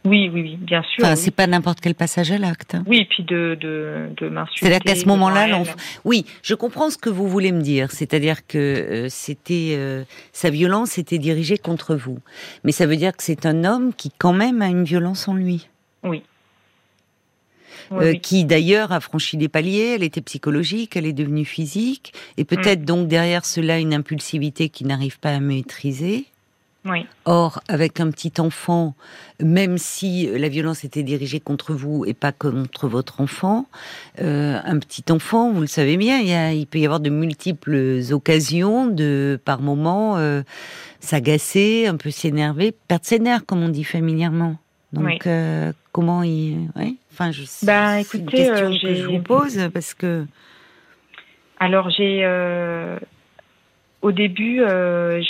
Oui, 0.04 0.28
oui, 0.32 0.42
oui, 0.42 0.56
bien 0.56 0.82
sûr. 0.82 1.02
Enfin, 1.02 1.16
c'est 1.16 1.30
pas 1.30 1.46
n'importe 1.46 1.80
quel 1.80 1.94
passage 1.94 2.30
à 2.30 2.36
l'acte. 2.36 2.74
Hein. 2.74 2.84
Oui, 2.86 2.98
et 2.98 3.06
puis 3.06 3.24
de, 3.24 3.56
de, 3.58 4.10
de 4.18 4.28
m'insulter. 4.28 4.66
C'est-à-dire 4.66 4.80
qu'à 4.80 5.00
ce 5.00 5.06
moment-là, 5.06 5.46
l'enfant. 5.46 5.76
Oui, 6.04 6.26
je 6.42 6.54
comprends 6.54 6.90
ce 6.90 6.98
que 6.98 7.08
vous 7.08 7.26
voulez 7.26 7.52
me 7.52 7.62
dire. 7.62 7.90
C'est-à-dire 7.90 8.46
que 8.46 8.58
euh, 8.58 9.06
c'était 9.08 9.74
euh, 9.76 10.04
sa 10.32 10.50
violence 10.50 10.98
était 10.98 11.18
dirigée 11.18 11.56
contre 11.56 11.94
vous, 11.94 12.18
mais 12.64 12.72
ça 12.72 12.84
veut 12.86 12.96
dire 12.96 13.16
que 13.16 13.22
c'est 13.22 13.46
un 13.46 13.64
homme 13.64 13.94
qui 13.94 14.10
quand 14.10 14.34
même 14.34 14.60
a 14.60 14.68
une 14.68 14.84
violence 14.84 15.26
en 15.26 15.34
lui. 15.34 15.68
Oui. 16.02 16.22
Euh, 17.92 18.14
qui 18.14 18.44
d'ailleurs 18.44 18.92
a 18.92 19.00
franchi 19.00 19.36
des 19.36 19.48
paliers, 19.48 19.94
elle 19.96 20.02
était 20.02 20.22
psychologique, 20.22 20.96
elle 20.96 21.06
est 21.06 21.12
devenue 21.12 21.44
physique, 21.44 22.12
et 22.36 22.44
peut-être 22.44 22.80
mm. 22.82 22.86
donc 22.86 23.08
derrière 23.08 23.44
cela 23.44 23.78
une 23.78 23.92
impulsivité 23.92 24.68
qui 24.68 24.84
n'arrive 24.84 25.18
pas 25.18 25.34
à 25.34 25.40
maîtriser. 25.40 26.26
Or, 27.24 27.62
avec 27.68 27.98
un 28.00 28.10
petit 28.10 28.32
enfant, 28.38 28.94
même 29.40 29.78
si 29.78 30.26
la 30.26 30.48
violence 30.48 30.84
était 30.84 31.02
dirigée 31.02 31.40
contre 31.40 31.72
vous 31.72 32.04
et 32.04 32.12
pas 32.12 32.32
contre 32.32 32.88
votre 32.88 33.22
enfant, 33.22 33.66
euh, 34.20 34.58
un 34.62 34.78
petit 34.78 35.04
enfant, 35.10 35.50
vous 35.50 35.62
le 35.62 35.66
savez 35.66 35.96
bien, 35.96 36.20
il, 36.50 36.66
peut 36.66 36.78
y 36.78 36.84
avoir 36.84 37.00
de 37.00 37.08
multiples 37.08 38.00
occasions 38.10 38.86
de, 38.86 39.40
par 39.46 39.62
moment, 39.62 40.18
euh, 40.18 40.42
s'agacer, 41.00 41.86
un 41.86 41.96
peu 41.96 42.10
s'énerver, 42.10 42.74
perdre 42.86 43.06
ses 43.06 43.18
nerfs, 43.18 43.46
comme 43.46 43.62
on 43.62 43.70
dit 43.70 43.84
familièrement. 43.84 44.58
Donc, 44.92 45.26
euh, 45.26 45.72
comment 45.90 46.22
il, 46.22 46.68
enfin, 47.12 47.32
je 47.32 47.44
sais. 47.44 47.66
Bah, 47.66 47.98
écoutez, 47.98 48.18
une 48.18 48.30
question 48.30 48.78
que 48.78 48.94
je 48.94 49.06
vous 49.06 49.22
pose 49.22 49.58
parce 49.72 49.94
que. 49.94 50.26
Alors, 51.58 51.88
j'ai 51.90 52.24
au 54.04 54.12
début, 54.12 54.60
euh, 54.60 55.22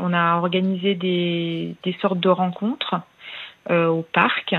on 0.00 0.12
a 0.14 0.36
organisé 0.38 0.94
des, 0.94 1.74
des 1.84 1.92
sortes 2.00 2.18
de 2.18 2.30
rencontres 2.30 2.94
euh, 3.70 3.88
au 3.88 4.00
parc. 4.02 4.54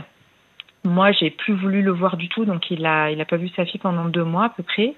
Moi, 0.84 1.12
j'ai 1.12 1.32
plus 1.32 1.56
voulu 1.56 1.82
le 1.82 1.92
voir 1.92 2.18
du 2.18 2.30
tout, 2.30 2.46
donc 2.46 2.70
il 2.70 2.86
a, 2.86 3.10
il 3.10 3.20
a 3.20 3.26
pas 3.26 3.38
vu 3.38 3.50
sa 3.56 3.66
fille 3.66 3.80
pendant 3.80 4.06
deux 4.06 4.24
mois 4.24 4.46
à 4.46 4.50
peu 4.50 4.62
près. 4.62 4.94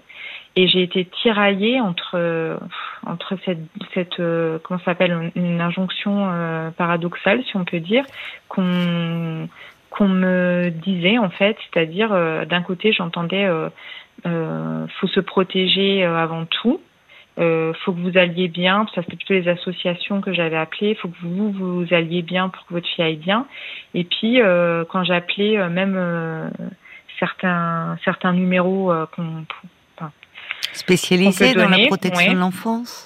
Et 0.57 0.67
j'ai 0.67 0.83
été 0.83 1.05
tiraillée 1.05 1.79
entre 1.79 2.59
entre 3.05 3.37
cette 3.45 3.65
cette 3.93 4.19
euh, 4.19 4.59
comment 4.61 4.81
s'appelle 4.81 5.31
une 5.35 5.61
injonction 5.61 6.27
euh, 6.29 6.69
paradoxale, 6.71 7.41
si 7.45 7.55
on 7.55 7.63
peut 7.63 7.79
dire, 7.79 8.03
qu'on 8.49 9.47
qu'on 9.89 10.09
me 10.09 10.69
disait 10.69 11.17
en 11.17 11.29
fait, 11.29 11.55
c'est-à-dire 11.63 12.09
euh, 12.11 12.43
d'un 12.43 12.61
côté 12.61 12.91
j'entendais 12.91 13.45
euh, 13.45 14.85
faut 14.99 15.07
se 15.07 15.21
protéger 15.21 16.03
avant 16.03 16.45
tout, 16.45 16.81
euh, 17.37 17.73
faut 17.85 17.93
que 17.93 17.99
vous 17.99 18.17
alliez 18.17 18.49
bien, 18.49 18.85
ça 18.93 19.01
c'était 19.01 19.15
plutôt 19.15 19.33
les 19.33 19.47
associations 19.47 20.19
que 20.19 20.33
j'avais 20.33 20.57
appelées, 20.57 20.95
faut 20.95 21.07
que 21.07 21.17
vous 21.21 21.51
vous 21.51 21.85
alliez 21.91 22.21
bien 22.21 22.49
pour 22.49 22.65
que 22.65 22.73
votre 22.73 22.87
fille 22.87 23.05
aille 23.05 23.15
bien. 23.15 23.45
Et 23.93 24.03
puis 24.03 24.41
euh, 24.41 24.83
quand 24.89 25.03
j'appelais 25.05 25.57
euh, 25.57 25.69
même 25.69 25.95
euh, 25.97 26.49
certains 27.17 27.97
certains 28.03 28.33
numéros 28.33 28.91
qu'on 29.15 29.45
enfin, 29.97 30.11
spécialisés 30.73 31.53
dans 31.53 31.69
la 31.69 31.85
protection 31.87 32.33
de 32.33 32.39
l'enfance? 32.39 33.05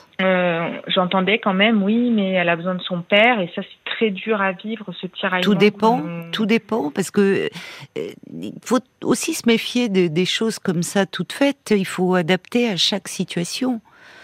J'entendais 0.87 1.39
quand 1.39 1.53
même, 1.53 1.83
oui, 1.83 2.09
mais 2.09 2.31
elle 2.31 2.47
a 2.47 2.55
besoin 2.55 2.75
de 2.75 2.81
son 2.81 3.01
père 3.01 3.41
et 3.41 3.51
ça 3.55 3.61
c'est 3.61 3.91
très 3.91 4.09
dur 4.09 4.41
à 4.41 4.53
vivre 4.53 4.85
ce 4.99 5.05
tiraillement. 5.05 5.43
Tout 5.43 5.55
dépend, 5.55 6.01
tout 6.31 6.45
dépend 6.45 6.91
parce 6.91 7.11
que 7.11 7.49
il 7.95 8.53
faut 8.63 8.79
aussi 9.03 9.33
se 9.33 9.47
méfier 9.47 9.89
de, 9.89 10.07
des 10.07 10.25
choses 10.25 10.59
comme 10.59 10.81
ça 10.81 11.05
toutes 11.05 11.33
faites. 11.33 11.73
Il 11.75 11.85
faut 11.85 12.15
adapter 12.15 12.69
à 12.69 12.77
chaque 12.77 13.09
situation. 13.09 13.81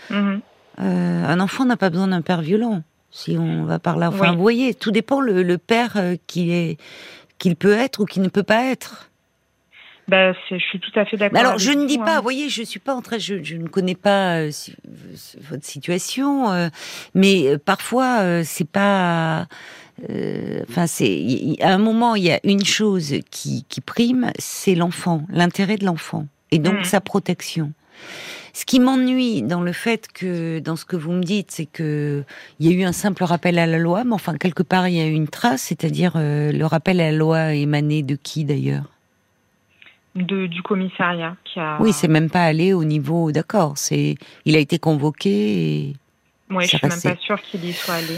Mhm. 0.10 0.42
Euh, 0.82 1.26
un 1.26 1.40
enfant 1.40 1.66
n'a 1.66 1.78
pas 1.78 1.90
besoin 1.90 2.08
d'un 2.08 2.22
père 2.22 2.42
violent. 2.42 2.84
Si 3.12 3.38
on 3.38 3.64
va 3.64 3.80
par 3.80 3.98
là, 3.98 4.10
enfin, 4.10 4.34
vous 4.34 4.42
voyez, 4.42 4.74
tout 4.74 4.92
dépend 4.92 5.20
le, 5.20 5.58
père 5.58 5.94
euh, 5.96 6.16
qu'il 6.28 6.52
est, 6.52 6.78
qu'il 7.40 7.56
peut 7.56 7.74
être 7.74 8.02
ou 8.02 8.06
qu'il 8.06 8.22
ne 8.22 8.30
peut 8.30 8.44
pas 8.44 8.66
être. 8.66 9.10
Ben, 10.08 10.34
je 10.50 10.58
suis 10.58 10.80
tout 10.80 10.92
à 10.96 11.06
fait 11.06 11.18
d'accord. 11.18 11.40
Alors, 11.40 11.58
je 11.60 11.72
ne 11.72 11.86
dis 11.86 11.98
pas, 11.98 12.14
hein. 12.14 12.18
vous 12.18 12.24
voyez, 12.24 12.50
je 12.50 12.64
suis 12.64 12.80
pas 12.80 12.96
en 12.96 13.02
train, 13.02 13.18
je, 13.20 13.44
je 13.44 13.58
ne 13.58 13.68
connais 13.68 13.96
pas 13.96 14.38
euh, 14.38 14.52
votre 15.50 15.66
situation, 15.66 16.70
mais 17.14 17.58
parfois 17.58 18.44
c'est 18.44 18.68
pas. 18.68 19.48
Enfin, 20.70 20.88
c'est 20.88 21.58
à 21.62 21.74
un 21.74 21.78
moment 21.78 22.16
il 22.16 22.24
y 22.24 22.32
a 22.32 22.40
une 22.44 22.64
chose 22.64 23.16
qui, 23.30 23.66
qui 23.70 23.82
prime, 23.82 24.32
c'est 24.40 24.76
l'enfant, 24.76 25.24
l'intérêt 25.30 25.78
de 25.78 25.86
l'enfant, 25.86 26.26
et 26.52 26.60
donc 26.60 26.76
mhm. 26.76 26.84
sa 26.86 27.02
protection. 27.02 27.74
Ce 28.54 28.66
qui 28.66 28.80
m'ennuie 28.80 29.42
dans 29.42 29.62
le 29.62 29.72
fait 29.72 30.08
que, 30.14 30.60
dans 30.60 30.76
ce 30.76 30.86
que 30.86 30.96
vous 30.96 31.12
me 31.12 31.24
dites, 31.24 31.52
c'est 31.52 31.66
que 31.66 32.24
il 32.60 32.70
y 32.70 32.74
a 32.74 32.76
eu 32.76 32.84
un 32.84 32.92
simple 32.92 33.24
rappel 33.24 33.60
à 33.60 33.66
la 33.66 33.78
loi, 33.78 34.04
mais 34.04 34.14
enfin 34.14 34.38
quelque 34.38 34.64
part 34.64 34.88
il 34.88 34.96
y 34.96 35.02
a 35.02 35.06
eu 35.06 35.14
une 35.14 35.28
trace, 35.28 35.62
c'est-à-dire 35.64 36.14
euh, 36.16 36.52
le 36.52 36.66
rappel 36.66 37.00
à 37.02 37.12
la 37.12 37.18
loi 37.18 37.54
émané 37.54 38.04
de 38.04 38.16
qui 38.16 38.46
d'ailleurs? 38.46 38.86
De, 40.16 40.48
du 40.48 40.62
commissariat 40.64 41.36
qui 41.46 41.60
a. 41.60 41.78
Oui, 41.80 41.94
c'est 41.94 42.08
même 42.08 42.30
pas 42.30 42.44
allé 42.44 42.74
au 42.74 42.84
niveau. 42.84 43.32
D'accord, 43.32 43.74
c'est 43.78 44.16
il 44.46 44.56
a 44.56 44.60
été 44.60 44.80
convoqué. 44.80 45.30
Et 45.30 45.96
oui, 46.50 46.64
je 46.64 46.78
suis 46.78 46.80
même 46.82 47.02
pas 47.02 47.16
sûre 47.18 47.42
qu'il 47.42 47.64
y 47.64 47.74
soit 47.74 47.96
allé. 47.96 48.18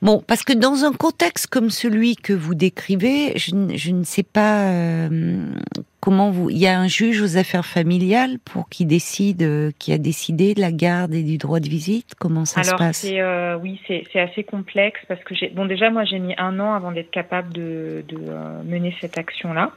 Bon, 0.00 0.22
parce 0.24 0.44
que 0.44 0.52
dans 0.52 0.84
un 0.84 0.92
contexte 0.92 1.48
comme 1.48 1.70
celui 1.70 2.14
que 2.14 2.32
vous 2.32 2.54
décrivez, 2.54 3.32
je, 3.36 3.54
ne 3.92 4.04
sais 4.04 4.22
pas 4.22 4.70
euh, 4.70 5.52
comment 6.00 6.30
vous. 6.30 6.50
Il 6.50 6.58
y 6.58 6.68
a 6.68 6.78
un 6.78 6.86
juge 6.86 7.20
aux 7.20 7.36
affaires 7.36 7.66
familiales 7.66 8.38
pour 8.44 8.68
qui 8.68 8.84
décide, 8.84 9.42
euh, 9.42 9.72
qui 9.78 9.92
a 9.92 9.98
décidé 9.98 10.54
de 10.54 10.60
la 10.60 10.70
garde 10.70 11.14
et 11.14 11.24
du 11.24 11.36
droit 11.36 11.58
de 11.58 11.68
visite? 11.68 12.14
Comment 12.16 12.44
ça 12.44 12.62
se 12.62 12.74
passe? 12.76 13.04
Alors, 13.04 13.28
euh, 13.28 13.58
oui, 13.60 13.80
c'est 13.88 14.20
assez 14.20 14.44
complexe 14.44 15.00
parce 15.08 15.22
que 15.24 15.34
j'ai. 15.34 15.48
Bon, 15.48 15.66
déjà, 15.66 15.90
moi, 15.90 16.04
j'ai 16.04 16.20
mis 16.20 16.34
un 16.38 16.60
an 16.60 16.74
avant 16.74 16.92
d'être 16.92 17.10
capable 17.10 17.52
de, 17.52 18.04
de 18.08 18.18
mener 18.64 18.94
cette 19.00 19.18
action-là. 19.18 19.72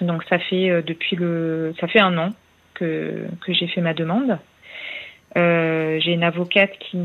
Donc, 0.00 0.22
ça 0.30 0.38
fait 0.38 0.82
depuis 0.82 1.16
le, 1.16 1.74
ça 1.80 1.88
fait 1.88 2.00
un 2.00 2.16
an 2.18 2.32
que 2.74 3.26
que 3.44 3.52
j'ai 3.52 3.66
fait 3.66 3.80
ma 3.80 3.94
demande. 3.94 4.38
j'ai 5.34 6.12
une 6.12 6.22
avocate 6.22 6.78
qui 6.78 6.98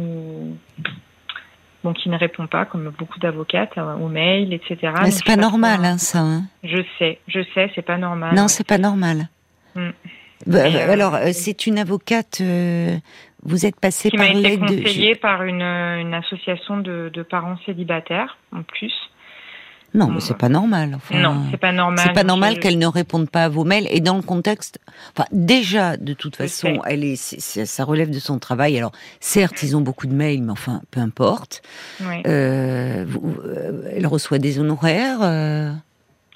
bon, 1.85 1.93
qui 1.93 2.09
ne 2.09 2.17
répond 2.17 2.47
pas, 2.47 2.65
comme 2.65 2.89
beaucoup 2.97 3.19
d'avocates, 3.19 3.77
euh, 3.77 3.95
aux 3.95 4.07
mails, 4.07 4.51
etc. 4.53 4.91
Mais 5.03 5.11
c'est 5.11 5.25
pas 5.25 5.35
normal, 5.35 5.85
hein, 5.85 5.97
ça. 5.99 6.19
Hein. 6.19 6.43
Je 6.63 6.81
sais, 6.97 7.19
je 7.27 7.41
sais, 7.53 7.71
c'est 7.75 7.83
pas 7.83 7.97
normal. 7.97 8.33
Non, 8.35 8.47
c'est 8.47 8.67
pas 8.67 8.79
normal. 8.79 9.29
Mm. 9.75 9.89
Bah, 10.47 10.57
euh, 10.65 10.91
alors, 10.91 11.15
euh, 11.15 11.29
c'est 11.31 11.67
une 11.67 11.77
avocate. 11.77 12.41
vous 13.43 13.65
êtes 13.65 13.79
passé 13.79 14.09
par 14.09 14.33
l'aide 14.33 14.61
de... 14.61 14.81
conseillé 14.81 15.15
par 15.15 15.43
une, 15.43 15.61
une 15.61 16.13
association 16.15 16.77
de, 16.77 17.11
de 17.13 17.21
parents 17.21 17.57
célibataires, 17.65 18.37
en 18.51 18.63
plus. 18.63 18.93
Non, 19.95 20.09
mais 20.09 20.19
c'est 20.19 20.37
pas 20.37 20.49
normal. 20.49 20.93
Enfin, 20.95 21.19
non, 21.19 21.43
c'est 21.49 21.57
pas 21.57 21.71
normal. 21.71 22.05
C'est 22.05 22.13
pas 22.13 22.23
normal 22.23 22.59
qu'elle 22.59 22.77
ne 22.77 22.87
réponde 22.87 23.29
pas 23.29 23.45
à 23.45 23.49
vos 23.49 23.63
mails. 23.63 23.87
Et 23.89 24.01
dans 24.01 24.17
le 24.17 24.21
contexte, 24.21 24.79
enfin, 25.15 25.27
déjà, 25.31 25.97
de 25.97 26.13
toute 26.13 26.35
façon, 26.35 26.81
elle 26.85 27.03
est, 27.03 27.15
ça 27.15 27.83
relève 27.83 28.09
de 28.09 28.19
son 28.19 28.37
travail. 28.39 28.77
Alors, 28.77 28.91
certes, 29.19 29.63
ils 29.63 29.75
ont 29.75 29.81
beaucoup 29.81 30.07
de 30.07 30.13
mails, 30.13 30.43
mais 30.43 30.51
enfin, 30.51 30.81
peu 30.91 30.99
importe. 30.99 31.61
Oui. 32.01 32.21
Euh, 32.27 33.05
euh 33.45 33.91
elle 33.95 34.07
reçoit 34.07 34.39
des 34.39 34.59
honoraires. 34.59 35.19
Euh, 35.21 35.71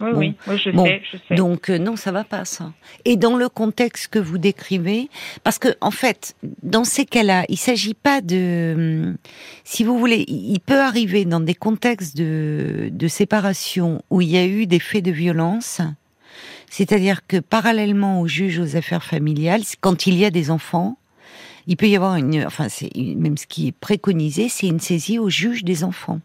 oui, 0.02 0.34
oui, 0.48 0.58
je, 0.58 0.72
sais, 0.72 1.02
je 1.12 1.18
sais. 1.28 1.36
Donc 1.36 1.70
euh, 1.70 1.78
non, 1.78 1.96
ça 1.96 2.12
va 2.12 2.24
pas 2.24 2.46
ça. 2.46 2.72
Et 3.06 3.18
dans 3.18 3.36
le 3.36 3.50
contexte 3.50 4.08
que 4.08 4.20
vous 4.20 4.38
décrivez, 4.38 5.10
parce 5.44 5.60
que 5.60 5.70
en 5.82 5.92
fait, 5.92 6.36
dans 6.64 6.84
ces 6.84 7.06
cas-là, 7.06 7.46
il 7.50 7.58
s'agit 7.58 7.94
pas 7.94 8.22
de, 8.22 8.74
hum, 8.76 9.18
si 9.64 9.84
vous 9.84 9.98
voulez, 9.98 10.26
il 10.28 10.60
peut 10.60 10.80
arriver 10.80 11.26
dans 11.26 11.40
des 11.42 11.56
contextes 11.56 12.16
de, 12.16 12.90
de 12.92 13.08
séparation 13.08 14.02
où 14.10 14.22
il 14.22 14.30
y 14.30 14.38
a 14.38 14.46
eu 14.46 14.66
des 14.68 14.80
faits 14.80 15.04
de 15.04 15.12
violence, 15.12 15.82
c'est-à-dire 16.70 17.26
que 17.28 17.38
parallèlement 17.38 18.22
au 18.22 18.28
juge 18.28 18.60
aux 18.60 18.76
affaires 18.76 19.04
familiales, 19.04 19.62
quand 19.82 20.08
il 20.08 20.16
y 20.16 20.26
a 20.26 20.32
des 20.32 20.52
enfants, 20.52 20.98
il 21.68 21.78
peut 21.78 21.88
y 21.88 21.96
avoir 21.96 22.16
une, 22.16 22.46
enfin 22.46 22.68
c'est 22.70 22.90
même 22.96 23.38
ce 23.38 23.46
qui 23.46 23.68
est 23.68 23.72
préconisé, 23.72 24.50
c'est 24.50 24.68
une 24.68 24.80
saisie 24.80 25.20
au 25.20 25.30
juge 25.30 25.64
des 25.64 25.84
enfants. 25.84 26.20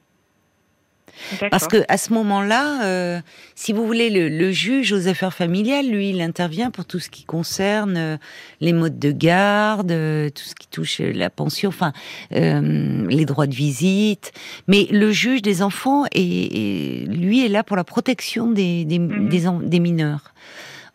Parce 1.50 1.68
que 1.68 1.84
à 1.88 1.96
ce 1.96 2.12
moment-là, 2.12 2.84
euh, 2.84 3.20
si 3.54 3.72
vous 3.72 3.86
voulez, 3.86 4.10
le, 4.10 4.52
juge 4.52 4.92
aux 4.92 5.08
affaires 5.08 5.34
familiales, 5.34 5.88
lui, 5.88 6.10
il 6.10 6.20
intervient 6.20 6.70
pour 6.70 6.84
tout 6.84 6.98
ce 6.98 7.08
qui 7.08 7.24
concerne 7.24 7.96
euh, 7.96 8.16
les 8.60 8.72
modes 8.72 8.98
de 8.98 9.10
garde, 9.10 9.90
euh, 9.90 10.30
tout 10.30 10.44
ce 10.44 10.54
qui 10.54 10.68
touche 10.68 11.00
la 11.00 11.30
pension, 11.30 11.68
enfin 11.68 11.92
les 12.30 13.24
droits 13.24 13.46
de 13.46 13.54
visite. 13.54 14.32
Mais 14.68 14.86
le 14.90 15.10
juge 15.12 15.42
des 15.42 15.62
enfants, 15.62 16.04
est, 16.12 17.06
lui, 17.06 17.44
est 17.44 17.48
là 17.48 17.62
pour 17.62 17.76
la 17.76 17.84
protection 17.84 18.50
des, 18.50 18.84
des, 18.84 18.98
mhm. 18.98 19.68
des, 19.68 19.80
mineurs. 19.80 20.34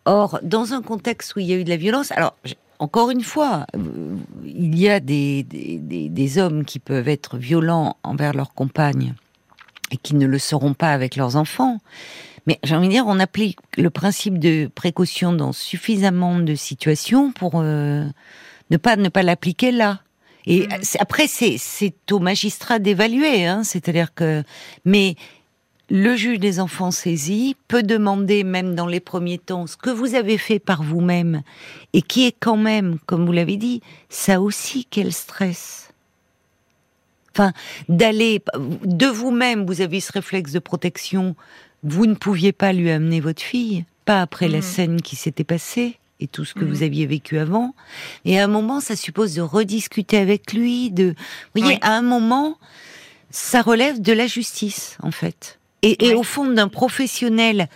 Or, 0.04 0.38
dans 0.42 0.72
un 0.72 0.82
contexte 0.82 1.36
où 1.36 1.40
il 1.40 1.46
y 1.46 1.52
a 1.52 1.56
eu 1.56 1.64
de 1.64 1.70
la 1.70 1.76
violence, 1.76 2.12
alors 2.12 2.36
encore 2.78 3.10
une 3.10 3.22
fois, 3.22 3.66
il 4.44 4.78
y 4.78 4.88
a 4.88 5.00
des, 5.00 5.42
des, 5.42 6.08
des, 6.08 6.38
hommes 6.38 6.64
qui 6.64 6.78
peuvent 6.78 7.08
être 7.08 7.36
violents 7.36 7.96
envers 8.02 8.32
leurs 8.32 8.54
compagnes 8.54 9.14
et 9.90 9.96
qui 9.96 10.14
ne 10.14 10.26
le 10.26 10.38
seront 10.38 10.74
pas 10.74 10.92
avec 10.92 11.16
leurs 11.16 11.36
enfants. 11.36 11.78
Mais 12.46 12.58
j'ai 12.64 12.74
envie 12.74 12.88
de 12.88 12.92
dire, 12.92 13.04
on 13.06 13.20
applique 13.20 13.58
le 13.76 13.90
principe 13.90 14.38
de 14.38 14.70
précaution 14.74 15.32
dans 15.32 15.52
suffisamment 15.52 16.38
de 16.38 16.54
situations 16.54 17.32
pour 17.32 17.52
euh, 17.56 18.04
ne 18.70 18.76
pas 18.76 18.96
ne 18.96 19.08
pas 19.08 19.22
l'appliquer 19.22 19.72
là. 19.72 20.00
Et 20.46 20.66
mmh. 20.66 20.96
après, 21.00 21.26
c'est 21.26 21.56
c'est 21.58 21.94
au 22.10 22.18
magistrat 22.18 22.78
d'évaluer, 22.78 23.46
hein, 23.46 23.62
c'est-à-dire 23.62 24.14
que 24.14 24.42
mais 24.84 25.16
le 25.90 26.14
juge 26.14 26.38
des 26.38 26.60
enfants 26.60 26.92
saisi 26.92 27.56
peut 27.68 27.82
demander, 27.82 28.44
même 28.44 28.74
dans 28.74 28.86
les 28.86 29.00
premiers 29.00 29.38
temps, 29.38 29.66
ce 29.66 29.76
que 29.76 29.90
vous 29.90 30.14
avez 30.14 30.38
fait 30.38 30.60
par 30.60 30.82
vous-même 30.82 31.42
et 31.92 32.00
qui 32.00 32.26
est 32.26 32.34
quand 32.38 32.56
même, 32.56 32.98
comme 33.06 33.26
vous 33.26 33.32
l'avez 33.32 33.56
dit, 33.56 33.82
ça 34.08 34.40
aussi 34.40 34.86
quel 34.88 35.12
stress 35.12 35.89
Enfin, 37.34 37.52
d'aller 37.88 38.42
de 38.84 39.06
vous-même, 39.06 39.64
vous 39.64 39.80
avez 39.80 40.00
ce 40.00 40.12
réflexe 40.12 40.52
de 40.52 40.58
protection. 40.58 41.36
Vous 41.82 42.06
ne 42.06 42.14
pouviez 42.14 42.52
pas 42.52 42.72
lui 42.72 42.90
amener 42.90 43.20
votre 43.20 43.42
fille, 43.42 43.84
pas 44.04 44.20
après 44.20 44.48
la 44.48 44.58
mmh. 44.58 44.62
scène 44.62 45.02
qui 45.02 45.16
s'était 45.16 45.44
passée 45.44 45.96
et 46.18 46.26
tout 46.26 46.44
ce 46.44 46.54
que 46.54 46.64
vous 46.64 46.80
mmh. 46.80 46.84
aviez 46.84 47.06
vécu 47.06 47.38
avant. 47.38 47.74
Et 48.24 48.38
à 48.38 48.44
un 48.44 48.48
moment, 48.48 48.80
ça 48.80 48.96
suppose 48.96 49.34
de 49.34 49.40
rediscuter 49.40 50.18
avec 50.18 50.52
lui. 50.52 50.90
De, 50.90 51.14
vous 51.54 51.62
voyez, 51.62 51.78
à 51.82 51.92
un 51.92 52.02
moment, 52.02 52.58
ça 53.30 53.62
relève 53.62 54.00
de 54.02 54.12
la 54.12 54.26
justice, 54.26 54.98
en 55.02 55.10
fait. 55.10 55.58
Et, 55.82 56.14
au 56.14 56.22
fond 56.22 56.44
d'un 56.46 56.68
professionnel 56.68 57.68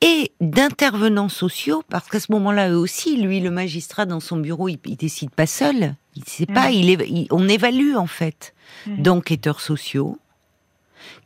et 0.00 0.32
d'intervenants 0.40 1.28
sociaux, 1.28 1.84
parce 1.88 2.08
qu'à 2.08 2.18
ce 2.18 2.32
moment-là, 2.32 2.70
eux 2.70 2.76
aussi, 2.76 3.16
lui, 3.16 3.38
le 3.38 3.50
magistrat 3.50 4.04
dans 4.04 4.18
son 4.18 4.38
bureau, 4.38 4.68
il, 4.68 4.78
il 4.86 4.96
décide 4.96 5.30
pas 5.30 5.46
seul. 5.46 5.94
Il 6.16 6.24
sait 6.24 6.46
pas, 6.46 6.70
mmh. 6.70 6.72
il, 6.72 7.26
on 7.30 7.48
évalue 7.48 7.94
en 7.94 8.06
fait 8.06 8.54
mmh. 8.86 9.02
d'enquêteurs 9.02 9.60
sociaux 9.60 10.18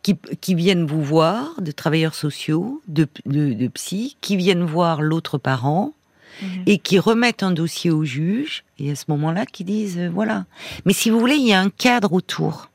qui, 0.02 0.16
qui, 0.40 0.54
viennent 0.54 0.86
vous 0.86 1.02
voir, 1.02 1.60
de 1.60 1.72
travailleurs 1.72 2.14
sociaux, 2.14 2.82
de, 2.86 3.08
de, 3.26 3.68
psy, 3.68 4.16
qui 4.20 4.36
viennent 4.36 4.64
voir 4.64 5.00
l'autre 5.00 5.38
parent 5.38 5.94
mmh. 6.42 6.46
et 6.66 6.78
qui 6.78 6.98
remettent 6.98 7.42
un 7.42 7.50
dossier 7.50 7.90
au 7.90 8.04
juge 8.04 8.64
et 8.78 8.90
à 8.90 8.94
ce 8.94 9.04
moment-là 9.08 9.46
qui 9.46 9.64
disent 9.64 9.98
euh, 9.98 10.10
voilà. 10.10 10.44
Mais 10.84 10.92
si 10.92 11.10
vous 11.10 11.18
voulez, 11.18 11.36
il 11.36 11.46
y 11.46 11.54
a 11.54 11.60
un 11.60 11.70
cadre 11.70 12.12
autour. 12.12 12.70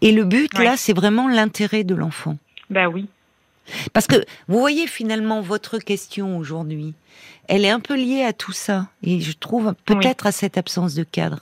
Et 0.00 0.12
le 0.12 0.24
but 0.24 0.56
là, 0.58 0.76
c'est 0.76 0.92
vraiment 0.92 1.28
l'intérêt 1.28 1.84
de 1.84 1.94
l'enfant. 1.94 2.38
Ben 2.70 2.86
oui. 2.86 3.08
Parce 3.92 4.06
que 4.06 4.16
vous 4.48 4.58
voyez 4.58 4.86
finalement 4.86 5.40
votre 5.40 5.78
question 5.78 6.36
aujourd'hui, 6.38 6.94
elle 7.48 7.64
est 7.64 7.70
un 7.70 7.80
peu 7.80 7.94
liée 7.94 8.22
à 8.22 8.32
tout 8.32 8.52
ça. 8.52 8.88
Et 9.02 9.20
je 9.20 9.32
trouve 9.32 9.74
peut-être 9.84 10.26
à 10.26 10.32
cette 10.32 10.58
absence 10.58 10.94
de 10.94 11.04
cadre. 11.04 11.40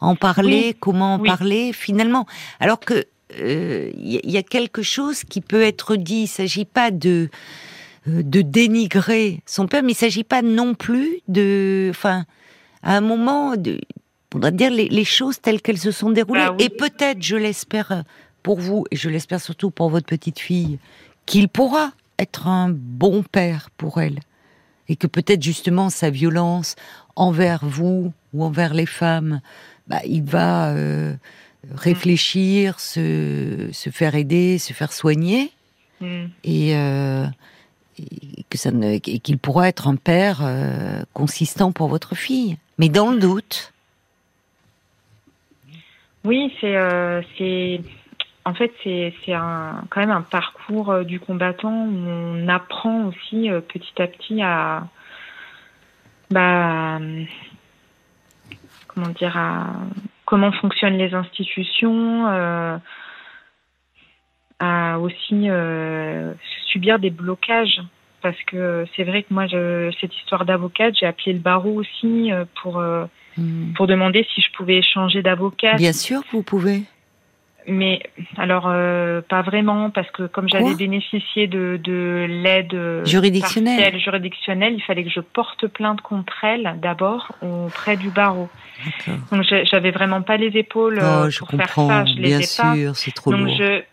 En 0.00 0.16
parler, 0.16 0.74
comment 0.78 1.14
en 1.14 1.18
parler, 1.18 1.72
finalement. 1.72 2.26
Alors 2.58 2.80
que 2.80 3.04
il 3.32 3.42
euh, 3.42 3.90
y, 3.94 4.36
a 4.38 4.42
quelque 4.42 4.82
chose 4.82 5.22
qui 5.22 5.40
peut 5.40 5.62
être 5.62 5.94
dit. 5.94 6.20
Il 6.20 6.22
ne 6.22 6.26
s'agit 6.26 6.64
pas 6.64 6.90
de 6.90 7.28
euh, 8.08 8.22
de 8.22 8.40
dénigrer 8.40 9.42
son 9.44 9.66
père, 9.66 9.82
mais 9.82 9.92
il 9.92 9.96
ne 9.96 9.98
s'agit 9.98 10.24
pas 10.24 10.40
non 10.40 10.74
plus 10.74 11.20
de, 11.28 11.88
enfin, 11.90 12.24
à 12.82 12.96
un 12.96 13.02
moment, 13.02 13.56
de, 13.56 13.78
on 14.34 14.38
doit 14.38 14.50
dire 14.50 14.70
les, 14.70 15.04
choses 15.04 15.38
telles 15.38 15.60
qu'elles 15.60 15.76
se 15.76 15.90
sont 15.90 16.08
déroulées. 16.08 16.46
Bah 16.46 16.56
et 16.58 16.70
peut-être, 16.70 17.22
je 17.22 17.36
l'espère 17.36 18.04
pour 18.42 18.58
vous, 18.58 18.86
et 18.90 18.96
je 18.96 19.10
l'espère 19.10 19.38
surtout 19.38 19.70
pour 19.70 19.90
votre 19.90 20.06
petite 20.06 20.38
fille, 20.38 20.78
qu'il 21.30 21.48
pourra 21.48 21.92
être 22.18 22.48
un 22.48 22.70
bon 22.70 23.22
père 23.22 23.70
pour 23.76 24.00
elle 24.00 24.18
et 24.88 24.96
que 24.96 25.06
peut-être 25.06 25.44
justement 25.44 25.88
sa 25.88 26.10
violence 26.10 26.74
envers 27.14 27.64
vous 27.64 28.12
ou 28.34 28.42
envers 28.42 28.74
les 28.74 28.84
femmes, 28.84 29.40
bah, 29.86 30.00
il 30.04 30.24
va 30.24 30.70
euh, 30.70 31.14
réfléchir, 31.72 32.80
se, 32.80 33.68
se, 33.70 33.90
faire 33.90 34.16
aider, 34.16 34.58
se 34.58 34.72
faire 34.72 34.92
soigner, 34.92 35.52
mm. 36.00 36.24
et, 36.42 36.76
euh, 36.76 37.26
que 38.50 38.58
ça 38.58 38.72
ne, 38.72 38.98
qu'il 38.98 39.38
pourra 39.38 39.68
être 39.68 39.86
un 39.86 39.94
père 39.94 40.40
euh, 40.42 41.04
consistant 41.14 41.70
pour 41.70 41.86
votre 41.86 42.16
fille. 42.16 42.56
Mais 42.78 42.88
dans 42.88 43.12
le 43.12 43.20
doute. 43.20 43.72
Oui, 46.24 46.52
c'est 46.60 46.74
en 48.44 48.54
fait, 48.54 48.72
c'est 48.82 49.12
quand 49.26 50.00
même 50.00 50.10
un 50.10 50.22
parcours 50.22 50.90
euh, 50.90 51.04
du 51.04 51.20
combattant 51.20 51.84
où 51.84 52.08
on 52.08 52.48
apprend 52.48 53.06
aussi 53.06 53.50
euh, 53.50 53.60
petit 53.60 54.00
à 54.00 54.06
petit 54.06 54.42
à. 54.42 54.88
Bah, 56.30 56.98
comment 58.88 59.08
dire 59.08 59.36
à, 59.36 59.66
Comment 60.24 60.52
fonctionnent 60.52 60.96
les 60.96 61.12
institutions, 61.12 62.28
euh, 62.28 62.78
à 64.60 64.98
aussi 65.00 65.48
subir 66.66 67.00
des 67.00 67.10
blocages. 67.10 67.82
Parce 68.22 68.40
que 68.46 68.86
c'est 68.94 69.02
vrai 69.02 69.22
que 69.22 69.34
moi, 69.34 69.46
je, 69.48 69.90
cette 70.00 70.14
histoire 70.14 70.44
d'avocate, 70.44 70.94
j'ai 71.00 71.06
appelé 71.06 71.32
le 71.32 71.40
barreau 71.40 71.80
aussi 71.80 72.30
pour, 72.62 72.80
hmm. 73.38 73.72
pour 73.74 73.86
demander 73.88 74.24
si 74.32 74.40
je 74.40 74.52
pouvais 74.52 74.82
changer 74.82 75.22
d'avocat. 75.22 75.74
Bien 75.76 75.92
sûr, 75.92 76.20
vous 76.30 76.42
pouvez. 76.42 76.84
Mais 77.66 78.02
alors 78.36 78.64
euh, 78.66 79.20
pas 79.20 79.42
vraiment 79.42 79.90
parce 79.90 80.10
que 80.10 80.26
comme 80.26 80.48
j'avais 80.48 80.74
bénéficié 80.74 81.46
de, 81.46 81.78
de 81.82 82.26
l'aide 82.28 82.74
euh, 82.74 83.04
juridictionnelle. 83.04 83.98
juridictionnelle, 83.98 84.74
il 84.74 84.82
fallait 84.82 85.04
que 85.04 85.10
je 85.10 85.20
porte 85.20 85.66
plainte 85.66 86.00
contre 86.00 86.44
elle 86.44 86.76
d'abord 86.80 87.32
auprès 87.42 87.96
du 87.96 88.10
barreau. 88.10 88.48
Donc 89.30 89.44
j'avais 89.64 89.90
vraiment 89.90 90.22
pas 90.22 90.36
les 90.36 90.56
épaules 90.56 90.98
euh, 91.00 91.28
oh, 91.28 91.44
pour 91.44 91.50
faire 91.50 91.72
ça, 91.72 92.04
je 92.06 92.14
les 92.14 92.28
bien 92.28 92.38
ai 92.38 92.42
sûr, 92.42 92.96
c'est 92.96 93.12
trop 93.12 93.30
Donc 93.30 93.48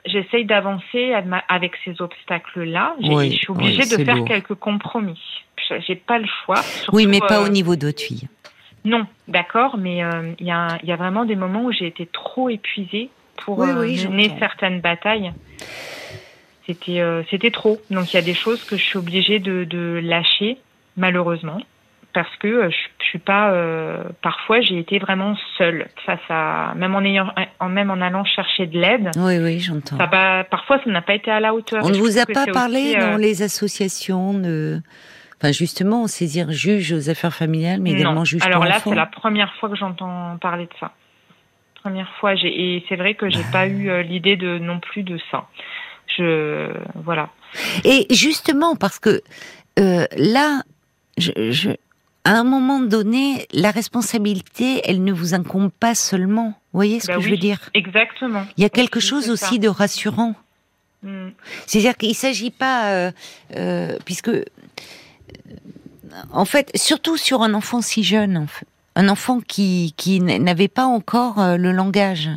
j'essaye 0.05 0.45
d'avancer 0.45 1.13
avec 1.49 1.73
ces 1.83 2.01
obstacles-là. 2.01 2.95
je 3.01 3.29
suis 3.29 3.51
obligée 3.51 3.97
de 3.97 4.03
faire 4.03 4.23
quelques 4.25 4.55
compromis. 4.55 5.19
J'ai 5.85 5.95
pas 5.95 6.19
le 6.19 6.27
choix. 6.45 6.61
oui, 6.93 7.07
mais 7.07 7.19
pas 7.19 7.41
au 7.41 7.49
niveau 7.49 7.75
d'autres 7.75 8.01
filles. 8.01 8.27
Non, 8.85 9.05
d'accord, 9.27 9.77
mais 9.77 10.01
il 10.39 10.45
y, 10.45 10.51
a, 10.51 10.77
y 10.81 10.91
a 10.93 10.95
vraiment 10.95 11.25
des 11.25 11.35
moments 11.35 11.65
où 11.65 11.73
j'ai 11.73 11.87
été 11.87 12.05
trop 12.05 12.47
épuisée 12.47 13.09
pour 13.43 13.63
euh, 13.63 13.85
mener 13.85 14.31
certaines 14.39 14.81
batailles. 14.81 15.31
C'était 16.65 16.99
euh, 16.99 17.23
c'était 17.29 17.51
trop. 17.51 17.79
Donc 17.89 18.13
il 18.13 18.17
y 18.17 18.19
a 18.19 18.23
des 18.23 18.33
choses 18.33 18.63
que 18.63 18.75
je 18.75 18.83
suis 18.83 18.97
obligée 18.97 19.39
de, 19.39 19.63
de 19.63 19.99
lâcher 20.03 20.57
malheureusement 20.97 21.59
parce 22.13 22.35
que 22.37 22.47
euh, 22.47 22.69
je, 22.69 23.05
suis 23.05 23.19
pas 23.19 23.53
parfois 24.21 24.59
j'ai 24.59 24.79
été 24.79 24.99
vraiment 24.99 25.35
seule 25.57 25.87
face 26.05 26.19
à 26.29 26.73
même 26.75 26.93
en 26.93 27.01
ayant 27.01 27.31
en 27.59 27.69
même 27.69 27.89
en 27.89 28.01
allant 28.01 28.25
chercher 28.25 28.65
de 28.65 28.77
l'aide. 28.77 29.11
Oui 29.15 29.37
oui, 29.39 29.59
j'entends. 29.59 29.97
parfois 29.97 30.79
ça 30.83 30.89
n'a 30.89 31.01
pas 31.01 31.13
été 31.13 31.31
à 31.31 31.39
la 31.39 31.53
hauteur. 31.53 31.85
On 31.85 31.89
ne 31.89 31.97
vous 31.97 32.17
a 32.17 32.25
pas 32.25 32.47
parlé 32.47 32.95
dans 32.95 33.17
les 33.17 33.43
associations 33.43 34.33
de 34.33 34.81
Enfin, 35.39 35.51
justement, 35.51 36.07
saisir 36.07 36.51
juge 36.51 36.91
aux 36.93 37.09
affaires 37.09 37.33
familiales, 37.33 37.79
mais 37.79 37.91
également 37.91 38.25
juge 38.25 38.41
Alors 38.43 38.61
pour 38.61 38.65
là, 38.65 38.79
c'est 38.83 38.95
la 38.95 39.05
première 39.05 39.53
fois 39.55 39.69
que 39.69 39.75
j'entends 39.75 40.37
parler 40.41 40.65
de 40.65 40.73
ça. 40.79 40.93
Première 41.87 42.13
fois, 42.19 42.33
et 42.33 42.83
c'est 42.89 42.97
vrai 42.97 43.15
que 43.15 43.29
j'ai 43.29 43.45
pas 43.49 43.65
eu 43.65 43.89
euh, 43.89 44.01
l'idée 44.01 44.35
de 44.35 44.59
non 44.59 44.81
plus 44.81 45.03
de 45.03 45.17
ça. 45.31 45.47
Je 46.17 46.69
voilà. 46.95 47.29
Et 47.85 48.07
justement, 48.09 48.75
parce 48.75 48.99
que 48.99 49.21
euh, 49.79 50.05
là, 50.17 50.63
je, 51.17 51.71
à 52.25 52.31
un 52.31 52.43
moment 52.43 52.81
donné, 52.81 53.47
la 53.53 53.71
responsabilité, 53.71 54.81
elle 54.83 55.01
ne 55.01 55.13
vous 55.13 55.33
incombe 55.33 55.71
pas 55.71 55.95
seulement. 55.95 56.47
Vous 56.73 56.79
voyez 56.79 56.99
ce 56.99 57.07
bah 57.07 57.15
que 57.15 57.21
je 57.21 57.29
veux 57.29 57.37
dire? 57.37 57.69
Exactement. 57.73 58.45
Il 58.57 58.63
y 58.63 58.65
a 58.65 58.69
quelque 58.69 58.99
chose 58.99 59.29
aussi 59.29 59.59
de 59.59 59.69
rassurant. 59.69 60.35
Hmm. 61.03 61.29
C'est-à-dire 61.67 61.95
qu'il 61.95 62.09
ne 62.09 62.15
s'agit 62.15 62.51
pas, 62.51 62.91
euh, 62.91 63.11
euh, 63.55 63.97
puisque, 64.03 64.31
en 66.33 66.43
fait, 66.43 66.69
surtout 66.75 67.15
sur 67.15 67.43
un 67.43 67.53
enfant 67.53 67.81
si 67.81 68.03
jeune, 68.03 68.45
un 68.97 69.09
enfant 69.09 69.39
qui, 69.39 69.93
qui 69.97 70.19
n'avait 70.19 70.67
pas 70.67 70.85
encore 70.85 71.39
euh, 71.39 71.57
le 71.57 71.71
langage. 71.71 72.29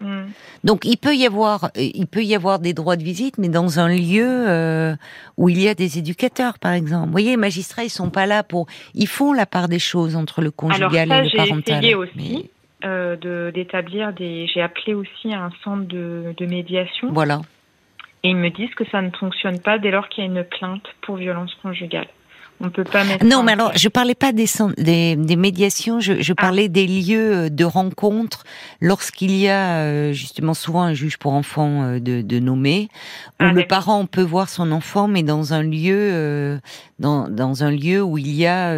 Hmm. 0.00 0.26
Donc 0.62 0.84
il 0.84 0.98
peut 0.98 1.14
y 1.14 1.26
avoir, 1.26 1.70
il 1.76 2.06
peut 2.06 2.22
y 2.22 2.34
avoir 2.34 2.58
des 2.58 2.74
droits 2.74 2.96
de 2.96 3.02
visite, 3.02 3.38
mais 3.38 3.48
dans 3.48 3.80
un 3.80 3.88
lieu 3.88 4.94
où 5.38 5.48
il 5.48 5.58
y 5.60 5.68
a 5.68 5.74
des 5.74 5.98
éducateurs, 5.98 6.58
par 6.58 6.72
exemple. 6.72 7.06
Vous 7.06 7.12
voyez, 7.12 7.30
les 7.30 7.36
magistrats, 7.38 7.84
ils 7.84 7.90
sont 7.90 8.10
pas 8.10 8.26
là 8.26 8.42
pour, 8.42 8.66
ils 8.94 9.06
font 9.06 9.32
la 9.32 9.46
part 9.46 9.68
des 9.68 9.78
choses 9.78 10.14
entre 10.16 10.42
le 10.42 10.50
conjugal 10.50 11.10
et 11.10 11.22
le 11.22 11.36
parental. 11.36 11.78
Essayé 11.78 11.94
aussi. 11.94 12.50
d'établir 12.82 14.12
des 14.12 14.46
j'ai 14.52 14.60
appelé 14.60 14.92
aussi 14.92 15.32
un 15.32 15.50
centre 15.64 15.84
de, 15.84 16.34
de 16.36 16.46
médiation 16.46 17.10
voilà 17.10 17.40
et 18.26 18.30
ils 18.30 18.36
me 18.36 18.50
disent 18.50 18.74
que 18.74 18.84
ça 18.90 19.00
ne 19.02 19.10
fonctionne 19.10 19.60
pas 19.60 19.78
dès 19.78 19.92
lors 19.92 20.08
qu'il 20.08 20.24
y 20.24 20.26
a 20.26 20.30
une 20.30 20.42
plainte 20.42 20.86
pour 21.02 21.14
violence 21.14 21.54
conjugale. 21.62 22.08
On 22.60 22.70
peut 22.70 22.84
pas 22.84 23.04
mettre. 23.04 23.24
Non, 23.24 23.42
mais 23.42 23.52
alors 23.52 23.72
je 23.76 23.88
parlais 23.88 24.14
pas 24.14 24.32
des, 24.32 24.46
des, 24.76 25.36
médiations, 25.36 26.00
je, 26.00 26.22
je 26.22 26.32
ah. 26.32 26.40
parlais 26.40 26.68
des 26.68 26.86
lieux 26.86 27.32
euh, 27.32 27.48
de 27.50 27.64
rencontre 27.64 28.44
lorsqu'il 28.80 29.36
y 29.36 29.48
a 29.48 29.78
euh, 29.78 30.12
justement 30.12 30.54
souvent 30.54 30.82
un 30.82 30.94
juge 30.94 31.18
pour 31.18 31.34
enfants 31.34 31.82
euh, 31.82 32.00
de, 32.00 32.22
de 32.22 32.38
nommer, 32.38 32.88
où 33.40 33.44
ah, 33.44 33.52
le 33.52 33.66
parent 33.66 34.06
peut 34.06 34.22
voir 34.22 34.48
son 34.48 34.72
enfant, 34.72 35.06
mais 35.06 35.22
dans 35.22 35.52
un 35.52 35.62
lieu, 35.62 36.58
dans, 36.98 37.28
dans 37.28 37.64
un 37.64 37.70
lieu 37.70 38.02
où 38.02 38.18
il 38.18 38.34
y 38.34 38.46
a, 38.46 38.74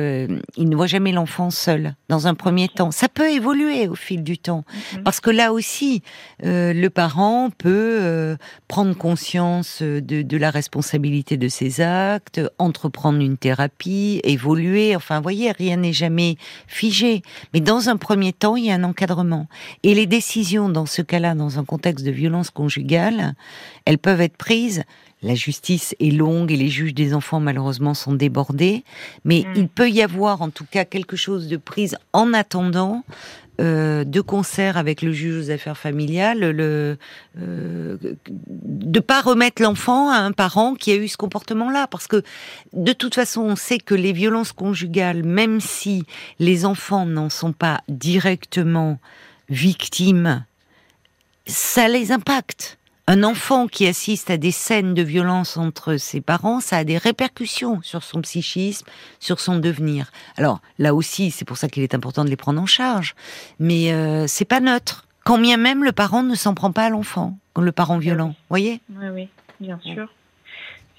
il 0.56 0.68
ne 0.68 0.76
voit 0.76 0.86
jamais 0.86 1.12
l'enfant 1.12 1.50
seul. 1.50 1.94
Dans 2.08 2.26
un 2.26 2.34
premier 2.34 2.68
temps, 2.68 2.90
ça 2.90 3.08
peut 3.08 3.30
évoluer 3.30 3.88
au 3.88 3.94
fil 3.94 4.22
du 4.22 4.38
temps, 4.38 4.64
mhm. 4.94 5.02
parce 5.02 5.20
que 5.20 5.30
là 5.30 5.52
aussi, 5.52 6.02
le 6.42 6.88
parent 6.88 7.50
peut 7.56 8.36
prendre 8.66 8.96
conscience 8.96 9.82
de, 9.82 10.22
de 10.22 10.36
la 10.36 10.50
responsabilité 10.50 11.36
de 11.36 11.48
ses 11.48 11.80
actes, 11.80 12.40
entreprendre 12.58 13.20
une 13.20 13.36
thérapie 13.36 14.20
évoluer. 14.24 14.96
Enfin, 14.96 15.16
vous 15.16 15.22
voyez, 15.22 15.52
rien 15.52 15.76
n'est 15.76 15.92
jamais 15.92 16.36
figé. 16.66 17.22
Mais 17.52 17.60
dans 17.60 17.88
un 17.88 17.96
premier 17.96 18.32
temps, 18.32 18.56
il 18.56 18.66
y 18.66 18.70
a 18.70 18.74
un 18.74 18.84
encadrement. 18.84 19.48
Et 19.82 19.94
les 19.94 20.06
décisions, 20.06 20.68
dans 20.68 20.86
ce 20.86 21.02
cas-là, 21.02 21.34
dans 21.34 21.58
un 21.58 21.64
contexte 21.64 22.04
de 22.04 22.10
violence 22.10 22.50
conjugale, 22.50 23.34
elles 23.84 23.98
peuvent 23.98 24.20
être 24.20 24.36
prises 24.36 24.84
la 25.22 25.34
justice 25.34 25.94
est 26.00 26.10
longue 26.10 26.52
et 26.52 26.56
les 26.56 26.68
juges 26.68 26.94
des 26.94 27.14
enfants 27.14 27.40
malheureusement 27.40 27.94
sont 27.94 28.14
débordés, 28.14 28.84
mais 29.24 29.44
mm. 29.46 29.52
il 29.56 29.68
peut 29.68 29.90
y 29.90 30.02
avoir 30.02 30.42
en 30.42 30.50
tout 30.50 30.66
cas 30.70 30.84
quelque 30.84 31.16
chose 31.16 31.48
de 31.48 31.56
prise 31.56 31.96
en 32.12 32.32
attendant 32.32 33.04
euh, 33.60 34.04
de 34.04 34.20
concert 34.20 34.76
avec 34.76 35.02
le 35.02 35.12
juge 35.12 35.46
aux 35.46 35.50
affaires 35.50 35.76
familiales, 35.76 36.38
le, 36.38 36.96
euh, 37.40 37.96
de 38.28 39.00
pas 39.00 39.20
remettre 39.20 39.60
l'enfant 39.60 40.10
à 40.10 40.18
un 40.18 40.30
parent 40.30 40.76
qui 40.76 40.92
a 40.92 40.94
eu 40.94 41.08
ce 41.08 41.16
comportement-là, 41.16 41.88
parce 41.88 42.06
que 42.06 42.22
de 42.72 42.92
toute 42.92 43.16
façon, 43.16 43.40
on 43.40 43.56
sait 43.56 43.78
que 43.78 43.96
les 43.96 44.12
violences 44.12 44.52
conjugales, 44.52 45.24
même 45.24 45.60
si 45.60 46.04
les 46.38 46.64
enfants 46.64 47.04
n'en 47.04 47.30
sont 47.30 47.52
pas 47.52 47.80
directement 47.88 49.00
victimes, 49.48 50.44
ça 51.46 51.88
les 51.88 52.12
impacte 52.12 52.77
un 53.08 53.24
enfant 53.24 53.68
qui 53.68 53.86
assiste 53.86 54.28
à 54.28 54.36
des 54.36 54.50
scènes 54.50 54.92
de 54.92 55.00
violence 55.00 55.56
entre 55.56 55.96
ses 55.96 56.20
parents, 56.20 56.60
ça 56.60 56.76
a 56.76 56.84
des 56.84 56.98
répercussions 56.98 57.80
sur 57.80 58.02
son 58.02 58.20
psychisme, 58.20 58.86
sur 59.18 59.40
son 59.40 59.58
devenir. 59.58 60.12
Alors 60.36 60.60
là 60.78 60.94
aussi, 60.94 61.30
c'est 61.30 61.46
pour 61.46 61.56
ça 61.56 61.68
qu'il 61.68 61.82
est 61.82 61.94
important 61.94 62.22
de 62.22 62.28
les 62.28 62.36
prendre 62.36 62.60
en 62.60 62.66
charge. 62.66 63.14
Mais 63.58 63.94
euh, 63.94 64.26
c'est 64.26 64.44
pas 64.44 64.60
neutre. 64.60 65.06
Quand 65.24 65.38
bien 65.38 65.56
même 65.56 65.84
le 65.84 65.92
parent 65.92 66.22
ne 66.22 66.34
s'en 66.34 66.52
prend 66.52 66.70
pas 66.70 66.84
à 66.84 66.90
l'enfant, 66.90 67.38
le 67.56 67.72
parent 67.72 67.96
violent. 67.96 68.34
Voyez? 68.50 68.82
Oui, 68.90 69.08
oui, 69.14 69.28
bien 69.58 69.80
sûr. 69.82 70.12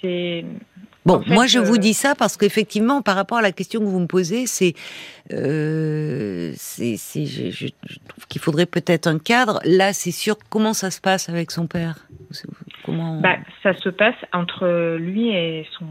C'est 0.01 0.43
Bon, 1.05 1.23
moi 1.27 1.47
je 1.47 1.59
vous 1.59 1.75
euh, 1.75 1.79
dis 1.79 1.93
ça 1.93 2.13
parce 2.13 2.35
qu'effectivement, 2.37 3.01
par 3.01 3.15
rapport 3.15 3.37
à 3.37 3.41
la 3.41 3.51
question 3.51 3.79
que 3.79 3.85
vous 3.85 3.99
me 3.99 4.07
posez, 4.07 4.45
c'est, 4.47 4.73
euh, 5.31 6.51
c'est, 6.55 6.97
je, 6.97 7.49
je, 7.49 7.67
trouve 8.07 8.27
qu'il 8.27 8.41
faudrait 8.41 8.65
peut-être 8.65 9.07
un 9.07 9.17
cadre. 9.17 9.59
Là, 9.63 9.93
c'est 9.93 10.11
sûr. 10.11 10.35
Comment 10.49 10.73
ça 10.73 10.91
se 10.91 10.99
passe 10.99 11.29
avec 11.29 11.51
son 11.51 11.67
père? 11.67 12.07
Comment 12.85 13.19
bah, 13.21 13.37
ça 13.63 13.73
se 13.75 13.89
passe 13.89 14.15
entre 14.33 14.97
lui 14.97 15.29
et 15.29 15.65
son 15.77 15.85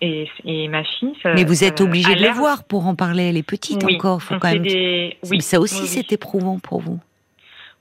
et, 0.00 0.28
et 0.44 0.68
ma 0.68 0.84
fille. 0.84 1.14
Mais 1.24 1.44
vous 1.44 1.64
êtes 1.64 1.80
obligé 1.80 2.14
de 2.14 2.22
le 2.22 2.30
voir 2.30 2.64
pour 2.64 2.86
en 2.86 2.94
parler. 2.94 3.24
Elle 3.24 3.36
est 3.36 3.42
petite 3.42 3.82
encore. 3.84 4.22
Faut 4.22 4.38
quand 4.38 4.52
même. 4.52 4.62
Oui, 4.62 5.40
ça 5.40 5.58
aussi, 5.60 5.86
c'est 5.86 6.12
éprouvant 6.12 6.58
pour 6.58 6.80
vous. 6.80 7.00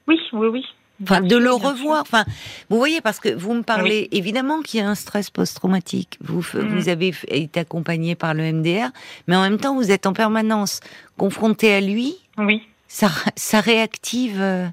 Oui, 0.07 0.19
oui, 0.31 0.47
oui. 0.47 0.65
Enfin, 1.03 1.21
de 1.21 1.37
le 1.37 1.51
revoir. 1.51 2.01
Enfin, 2.01 2.25
vous 2.69 2.77
voyez, 2.77 3.01
parce 3.01 3.19
que 3.19 3.29
vous 3.29 3.53
me 3.53 3.61
parlez 3.61 4.07
évidemment 4.11 4.61
qu'il 4.61 4.79
y 4.79 4.83
a 4.83 4.89
un 4.89 4.95
stress 4.95 5.29
post-traumatique. 5.29 6.17
Vous, 6.21 6.39
mm. 6.39 6.59
vous 6.59 6.89
avez 6.89 7.13
été 7.27 7.59
accompagné 7.59 8.15
par 8.15 8.33
le 8.33 8.51
MDR, 8.51 8.89
mais 9.27 9.35
en 9.35 9.41
même 9.41 9.59
temps, 9.59 9.75
vous 9.75 9.91
êtes 9.91 10.05
en 10.05 10.13
permanence 10.13 10.79
confronté 11.17 11.73
à 11.73 11.81
lui. 11.81 12.15
Oui. 12.37 12.63
Ça, 12.87 13.09
ça 13.35 13.59
réactive, 13.59 14.41
euh, 14.41 14.67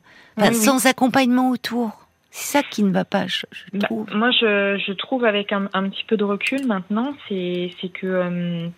sans 0.52 0.86
accompagnement 0.86 1.50
autour. 1.50 1.90
C'est 2.30 2.58
ça 2.58 2.62
qui 2.68 2.82
ne 2.82 2.90
va 2.90 3.04
pas, 3.04 3.28
je, 3.28 3.46
bah, 3.72 3.86
trouve. 3.86 4.06
moi, 4.12 4.32
je, 4.32 4.82
je, 4.84 4.92
trouve 4.92 5.24
avec 5.24 5.52
un, 5.52 5.68
un, 5.72 5.88
petit 5.88 6.02
peu 6.02 6.16
de 6.16 6.24
recul 6.24 6.66
maintenant, 6.66 7.14
c'est 7.28 7.70
que 7.92 8.06
euh, 8.06 8.68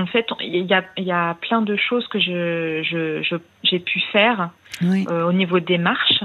en 0.00 0.06
fait, 0.06 0.26
il 0.40 0.66
y 0.66 0.74
a, 0.74 0.84
y 0.96 1.10
a, 1.10 1.34
plein 1.40 1.62
de 1.62 1.76
choses 1.76 2.06
que 2.08 2.18
je, 2.18 2.82
je, 2.82 3.36
j'ai 3.62 3.78
pu 3.78 4.00
faire 4.12 4.50
euh, 4.82 5.24
au 5.24 5.32
niveau 5.32 5.60
des 5.60 5.78
marches, 5.78 6.24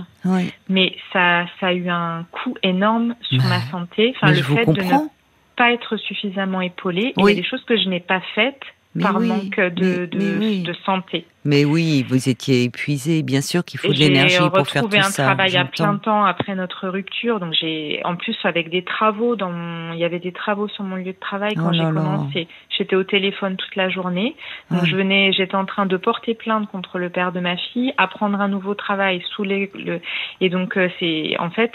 mais 0.69 0.95
ça, 1.11 1.45
ça 1.59 1.67
a 1.67 1.73
eu 1.73 1.89
un 1.89 2.25
coût 2.31 2.55
énorme 2.63 3.15
sur 3.21 3.43
ma 3.43 3.59
santé. 3.71 4.13
Enfin, 4.15 4.31
le 4.31 4.41
fait 4.41 4.65
de 4.65 4.81
ne 4.81 5.07
pas 5.55 5.71
être 5.71 5.97
suffisamment 5.97 6.61
épaulée, 6.61 7.13
il 7.17 7.25
y 7.25 7.31
a 7.31 7.35
des 7.35 7.43
choses 7.43 7.63
que 7.65 7.77
je 7.77 7.87
n'ai 7.89 7.99
pas 7.99 8.21
faites 8.33 8.63
par 9.01 9.19
manque 9.19 9.59
de, 9.59 10.05
de, 10.05 10.63
de, 10.63 10.73
santé. 10.85 11.25
Mais 11.43 11.65
oui, 11.65 12.05
vous 12.07 12.29
étiez 12.29 12.63
épuisé. 12.63 13.21
Bien 13.21 13.41
sûr 13.41 13.63
qu'il 13.63 13.79
faut 13.79 13.93
de 13.93 13.99
l'énergie 13.99 14.37
pour 14.37 14.67
faire 14.67 14.83
tout 14.83 14.89
ça. 14.91 14.97
J'ai 14.97 14.97
retrouvé 14.97 14.99
un 14.99 15.25
travail 15.25 15.57
à 15.57 15.65
plein 15.65 15.97
temps 15.97 16.23
après 16.23 16.55
notre 16.55 16.87
rupture. 16.87 17.39
Donc 17.39 17.53
j'ai, 17.53 18.01
en 18.03 18.15
plus 18.15 18.35
avec 18.43 18.69
des 18.69 18.83
travaux, 18.83 19.35
dans 19.35 19.51
mon... 19.51 19.93
il 19.93 19.99
y 19.99 20.05
avait 20.05 20.19
des 20.19 20.31
travaux 20.31 20.67
sur 20.69 20.83
mon 20.83 20.95
lieu 20.95 21.13
de 21.13 21.19
travail 21.19 21.55
quand 21.55 21.69
oh 21.69 21.73
j'ai 21.73 21.83
commencé. 21.83 22.47
J'étais 22.77 22.95
au 22.95 23.03
téléphone 23.03 23.57
toute 23.57 23.75
la 23.75 23.89
journée. 23.89 24.35
Donc 24.71 24.85
je 24.85 24.95
venais, 24.95 25.31
j'étais 25.33 25.55
en 25.55 25.65
train 25.65 25.85
de 25.85 25.97
porter 25.97 26.33
plainte 26.33 26.69
contre 26.71 26.97
le 26.97 27.09
père 27.09 27.31
de 27.31 27.39
ma 27.39 27.57
fille, 27.57 27.93
apprendre 27.97 28.39
un 28.39 28.47
nouveau 28.47 28.73
travail 28.73 29.21
sous 29.35 29.43
les, 29.43 29.71
le, 29.75 30.01
et 30.41 30.49
donc 30.49 30.77
euh, 30.77 30.89
c'est, 30.99 31.35
en 31.39 31.49
fait, 31.49 31.71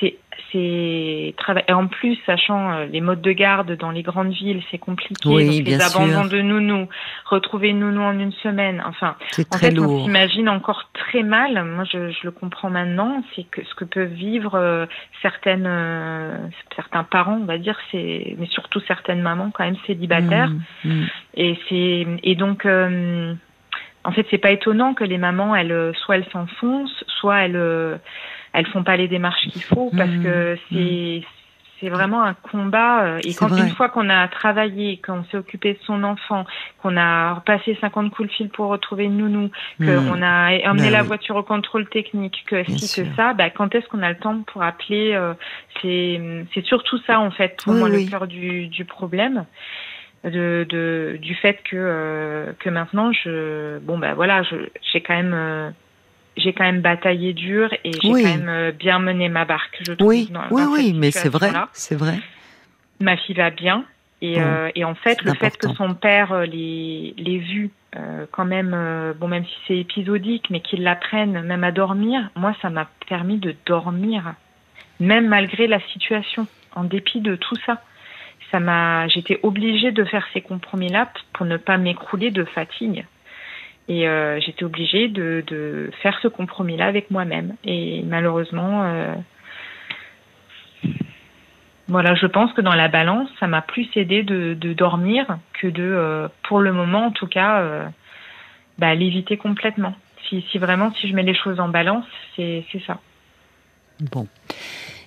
c'est 0.00 0.16
c'est 0.52 1.34
et 1.68 1.72
en 1.72 1.86
plus 1.88 2.16
sachant 2.26 2.72
euh, 2.72 2.86
les 2.86 3.00
modes 3.00 3.20
de 3.20 3.32
garde 3.32 3.76
dans 3.76 3.90
les 3.90 4.02
grandes 4.02 4.32
villes 4.32 4.62
c'est 4.70 4.78
compliqué. 4.78 5.28
Oui, 5.28 5.58
donc 5.58 5.66
les 5.66 5.80
abandons 5.80 6.26
de 6.26 6.40
nounous 6.40 6.88
retrouver 7.26 7.72
nounou 7.72 8.02
en 8.02 8.18
une 8.18 8.32
semaine. 8.32 8.82
Enfin 8.86 9.16
en 9.52 9.58
fait 9.58 9.70
lourd. 9.72 9.92
on 9.92 10.04
s'imagine 10.04 10.48
encore 10.48 10.90
très 10.94 11.22
mal. 11.22 11.64
Moi 11.64 11.84
je, 11.84 12.10
je 12.10 12.18
le 12.24 12.30
comprends 12.30 12.70
maintenant. 12.70 13.22
C'est 13.34 13.44
que 13.44 13.64
ce 13.64 13.74
que 13.74 13.84
peuvent 13.84 14.12
vivre 14.12 14.54
euh, 14.54 14.86
certaines 15.22 15.66
euh, 15.66 16.36
certains 16.76 17.04
parents 17.04 17.38
on 17.42 17.46
va 17.46 17.58
dire 17.58 17.76
c'est 17.90 18.36
mais 18.38 18.46
surtout 18.46 18.80
certaines 18.86 19.22
mamans 19.22 19.50
quand 19.52 19.64
même 19.64 19.78
célibataires. 19.86 20.50
Mmh, 20.84 20.90
mmh. 20.90 21.06
et 21.36 21.58
c'est 21.68 22.06
et 22.22 22.34
donc 22.36 22.66
en 22.66 24.12
fait 24.12 24.26
c'est 24.30 24.38
pas 24.38 24.50
étonnant 24.50 24.94
que 24.94 25.04
les 25.04 25.18
mamans 25.18 25.56
elles 25.56 25.92
soit 25.96 26.16
elles 26.16 26.28
s'enfoncent 26.32 27.04
soit 27.08 27.38
elles 27.40 27.98
elles 28.54 28.66
font 28.68 28.84
pas 28.84 28.96
les 28.96 29.08
démarches 29.08 29.48
qu'il 29.48 29.62
faut 29.62 29.90
parce 29.94 30.10
mmh. 30.10 30.22
que 30.22 30.58
c'est 30.70 31.20
mmh. 31.20 31.22
c'est 31.80 31.88
vraiment 31.88 32.22
un 32.22 32.34
combat. 32.34 33.02
Euh, 33.02 33.20
et 33.24 33.34
quand 33.34 33.48
une 33.48 33.70
fois 33.70 33.88
qu'on 33.88 34.08
a 34.08 34.28
travaillé, 34.28 35.00
qu'on 35.04 35.24
s'est 35.24 35.36
occupé 35.36 35.74
de 35.74 35.78
son 35.84 36.04
enfant, 36.04 36.44
qu'on 36.80 36.96
a 36.96 37.34
repassé 37.34 37.76
50 37.80 38.14
coups 38.14 38.28
de 38.28 38.34
fil 38.34 38.48
pour 38.48 38.68
retrouver 38.68 39.04
une 39.04 39.18
nounou, 39.18 39.50
qu'on 39.78 39.84
mmh. 39.84 40.22
a 40.22 40.70
emmené 40.70 40.90
bah 40.90 40.98
la 40.98 41.02
voiture 41.02 41.34
au 41.34 41.42
contrôle 41.42 41.88
technique, 41.88 42.44
que 42.46 42.62
si 42.64 43.02
que 43.02 43.08
ça, 43.16 43.34
bah, 43.34 43.50
quand 43.50 43.74
est-ce 43.74 43.88
qu'on 43.88 44.02
a 44.02 44.10
le 44.10 44.18
temps 44.18 44.40
pour 44.46 44.62
appeler 44.62 45.12
euh, 45.14 45.34
C'est 45.82 46.20
c'est 46.54 46.64
surtout 46.64 46.98
ça 47.08 47.18
en 47.18 47.32
fait 47.32 47.60
pour 47.62 47.74
moi 47.74 47.88
le 47.88 48.08
cœur 48.08 48.26
du, 48.28 48.68
du 48.68 48.84
problème. 48.84 49.44
De, 50.24 50.66
de, 50.70 51.18
du 51.20 51.34
fait 51.34 51.58
que 51.64 51.76
euh, 51.76 52.52
que 52.58 52.70
maintenant 52.70 53.12
je 53.12 53.78
bon 53.80 53.98
bah 53.98 54.14
voilà 54.14 54.40
j'ai 54.90 55.02
quand 55.02 55.14
même 55.14 55.74
j'ai 56.36 56.52
quand 56.52 56.64
même 56.64 56.80
bataillé 56.80 57.32
dur 57.32 57.72
et 57.84 57.92
j'ai 57.92 58.10
quand 58.10 58.22
même 58.22 58.48
euh, 58.48 58.72
bien 58.72 58.98
mené 58.98 59.28
ma 59.28 59.44
barque, 59.44 59.78
je 59.80 59.92
trouve. 59.92 60.08
Oui, 60.08 60.30
oui, 60.50 60.62
oui, 60.68 60.92
mais 60.92 61.10
c'est 61.10 61.28
vrai, 61.28 61.52
c'est 61.72 61.96
vrai. 61.96 62.18
Ma 63.00 63.16
fille 63.16 63.34
va 63.34 63.50
bien 63.50 63.84
Et, 64.22 64.38
et 64.74 64.84
en 64.84 64.94
fait, 64.94 65.22
le 65.22 65.34
fait 65.34 65.56
que 65.56 65.68
son 65.68 65.94
père 65.94 66.42
les 66.46 67.14
les 67.16 67.38
vu 67.38 67.70
quand 68.30 68.44
même, 68.44 68.76
bon 69.18 69.28
même 69.28 69.44
si 69.44 69.56
c'est 69.66 69.78
épisodique, 69.78 70.48
mais 70.50 70.60
qu'il 70.60 70.82
l'apprenne 70.82 71.42
même 71.42 71.64
à 71.64 71.72
dormir, 71.72 72.30
moi 72.36 72.54
ça 72.62 72.70
m'a 72.70 72.88
permis 73.08 73.38
de 73.38 73.54
dormir, 73.66 74.34
même 75.00 75.28
malgré 75.28 75.66
la 75.66 75.80
situation, 75.92 76.46
en 76.74 76.84
dépit 76.84 77.20
de 77.20 77.36
tout 77.36 77.56
ça 77.66 77.80
ça 78.54 78.60
m'a, 78.60 79.08
j'étais 79.08 79.40
obligée 79.42 79.90
de 79.90 80.04
faire 80.04 80.24
ces 80.32 80.40
compromis-là 80.40 81.10
pour 81.32 81.44
ne 81.44 81.56
pas 81.56 81.76
m'écrouler 81.76 82.30
de 82.30 82.44
fatigue. 82.44 83.04
Et 83.88 84.08
euh, 84.08 84.40
j'étais 84.40 84.64
obligée 84.64 85.08
de, 85.08 85.44
de, 85.46 85.90
faire 86.02 86.18
ce 86.22 86.28
compromis-là 86.28 86.86
avec 86.86 87.10
moi-même. 87.10 87.54
Et 87.64 88.02
malheureusement, 88.02 88.82
euh, 88.84 89.14
voilà, 91.88 92.14
je 92.14 92.26
pense 92.26 92.52
que 92.54 92.62
dans 92.62 92.74
la 92.74 92.88
balance, 92.88 93.28
ça 93.40 93.46
m'a 93.46 93.60
plus 93.60 93.88
aidé 93.94 94.22
de, 94.22 94.54
de, 94.54 94.72
dormir 94.72 95.38
que 95.60 95.66
de, 95.66 95.82
euh, 95.82 96.28
pour 96.48 96.60
le 96.60 96.72
moment 96.72 97.06
en 97.06 97.10
tout 97.10 97.26
cas, 97.26 97.90
bah, 98.78 98.94
l'éviter 98.94 99.36
complètement. 99.36 99.94
Si, 100.28 100.42
si 100.50 100.58
vraiment, 100.58 100.92
si 100.94 101.08
je 101.08 101.14
mets 101.14 101.22
les 101.22 101.34
choses 101.34 101.60
en 101.60 101.68
balance, 101.68 102.06
c'est 102.36 102.64
ça. 102.86 102.98
Bon. 104.00 104.26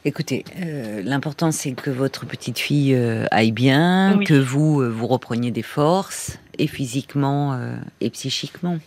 Écoutez, 0.05 0.45
euh, 0.61 1.01
l'important 1.03 1.51
c'est 1.51 1.73
que 1.73 1.89
votre 1.89 2.25
petite 2.25 2.59
fille 2.59 2.93
euh, 2.95 3.25
aille 3.31 3.51
bien, 3.51 4.19
que 4.25 4.35
vous 4.35 4.81
euh, 4.81 4.87
vous 4.87 5.07
repreniez 5.07 5.51
des 5.51 5.63
forces, 5.63 6.39
et 6.57 6.67
physiquement 6.67 7.59
et 8.01 8.09
psychiquement. 8.09 8.77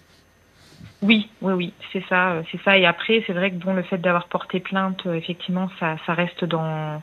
Oui, 1.02 1.28
oui, 1.40 1.52
oui, 1.54 1.72
c'est 1.92 2.02
ça, 2.09 2.42
c'est 2.50 2.61
ça. 2.62 2.76
Et 2.76 2.87
après, 2.87 3.22
c'est 3.26 3.33
vrai 3.33 3.50
que 3.50 3.56
bon, 3.56 3.74
le 3.74 3.83
fait 3.83 3.98
d'avoir 3.98 4.28
porté 4.28 4.61
plainte, 4.61 5.06
effectivement, 5.06 5.70
ça, 5.78 5.96
ça 6.06 6.14
reste 6.14 6.44
dans 6.44 7.00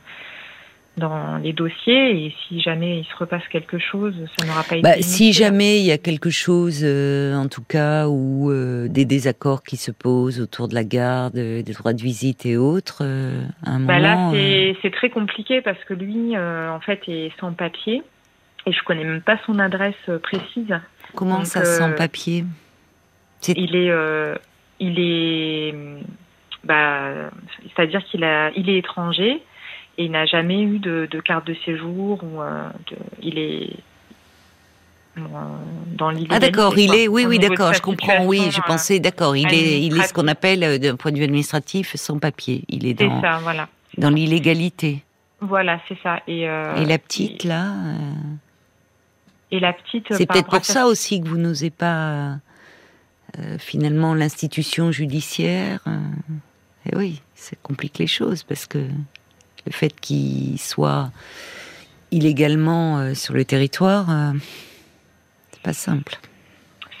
dans 0.98 1.38
les 1.38 1.52
dossiers 1.52 2.26
et 2.26 2.34
si 2.46 2.60
jamais 2.60 2.98
il 2.98 3.04
se 3.04 3.16
repasse 3.16 3.46
quelque 3.48 3.78
chose, 3.78 4.14
ça 4.38 4.46
n'aura 4.46 4.62
pas 4.62 4.80
bah, 4.80 4.94
été. 4.94 5.02
Si 5.02 5.32
jamais 5.32 5.78
il 5.78 5.86
y 5.86 5.92
a 5.92 5.98
quelque 5.98 6.30
chose, 6.30 6.80
euh, 6.82 7.34
en 7.34 7.48
tout 7.48 7.62
cas, 7.62 8.08
ou 8.08 8.50
euh, 8.50 8.88
des 8.88 9.04
désaccords 9.04 9.62
qui 9.62 9.76
se 9.76 9.90
posent 9.90 10.40
autour 10.40 10.68
de 10.68 10.74
la 10.74 10.84
garde, 10.84 11.36
euh, 11.36 11.62
des 11.62 11.72
droits 11.72 11.92
de 11.92 12.02
visite 12.02 12.44
et 12.44 12.56
autres, 12.56 13.02
un 13.64 13.80
bah 13.80 13.98
Là, 13.98 14.32
c'est 14.82 14.90
très 14.90 15.10
compliqué 15.10 15.60
parce 15.62 15.82
que 15.84 15.94
lui, 15.94 16.36
en 16.36 16.80
fait, 16.80 17.00
est 17.08 17.30
sans 17.40 17.52
papier 17.52 18.02
et 18.68 18.72
je 18.72 18.82
connais 18.84 19.04
même 19.04 19.22
pas 19.22 19.38
son 19.46 19.58
adresse 19.58 19.94
précise. 20.22 20.78
Comment 21.14 21.44
ça, 21.44 21.64
sans 21.64 21.92
papier? 21.92 22.44
Il 23.46 23.74
est, 23.76 23.90
il 24.80 24.98
est, 24.98 25.74
bah, 26.64 27.30
c'est-à-dire 27.64 28.04
qu'il 28.04 28.24
a, 28.24 28.50
il 28.54 28.68
est 28.68 28.78
étranger 28.78 29.42
et 29.96 30.04
il 30.04 30.10
n'a 30.10 30.26
jamais 30.26 30.62
eu 30.62 30.78
de, 30.78 31.06
carte 31.24 31.46
de 31.46 31.56
séjour 31.64 32.22
ou 32.22 32.40
euh, 32.40 32.68
il 33.20 33.38
est 33.38 33.70
euh, 35.16 35.20
dans 35.96 36.10
l'illégalité. 36.10 36.34
Ah 36.36 36.38
d'accord, 36.38 36.78
il 36.78 36.94
est, 36.94 37.08
oui, 37.08 37.26
oui, 37.26 37.38
d'accord, 37.38 37.74
je 37.74 37.82
comprends, 37.82 38.24
oui, 38.24 38.50
je 38.52 38.60
pensais, 38.60 39.00
d'accord, 39.00 39.36
il 39.36 39.52
est, 39.52 39.82
il 39.82 39.98
est 39.98 40.02
ce 40.04 40.14
qu'on 40.14 40.28
appelle, 40.28 40.62
euh, 40.62 40.78
d'un 40.78 40.94
point 40.94 41.10
de 41.10 41.18
vue 41.18 41.24
administratif, 41.24 41.96
sans 41.96 42.18
papier. 42.18 42.64
Il 42.68 42.86
est 42.86 42.94
dans, 42.94 43.20
ça, 43.20 43.38
voilà. 43.42 43.68
dans 43.96 44.10
l'illégalité. 44.10 45.02
Voilà, 45.40 45.80
c'est 45.88 45.98
ça. 46.02 46.20
Et, 46.28 46.42
et 46.42 46.84
la 46.84 46.98
petite, 46.98 47.44
là 47.44 47.72
Et 49.50 49.60
la 49.60 49.72
petite... 49.72 50.06
C'est 50.10 50.26
peut-être 50.26 50.50
pour 50.50 50.64
ça 50.64 50.86
aussi 50.86 51.20
que 51.20 51.28
vous 51.28 51.38
n'osez 51.38 51.70
pas, 51.70 52.36
finalement, 53.58 54.14
l'institution 54.14 54.92
judiciaire. 54.92 55.80
et 56.86 56.96
oui, 56.96 57.22
ça 57.34 57.56
complique 57.62 57.98
les 57.98 58.06
choses, 58.06 58.42
parce 58.42 58.66
que 58.66 58.78
le 59.68 59.72
fait 59.72 59.98
qu'il 60.00 60.58
soit 60.58 61.10
illégalement 62.10 62.98
euh, 62.98 63.14
sur 63.14 63.34
le 63.34 63.44
territoire, 63.44 64.10
euh, 64.10 64.32
c'est 65.50 65.62
pas 65.62 65.72
simple. 65.72 66.16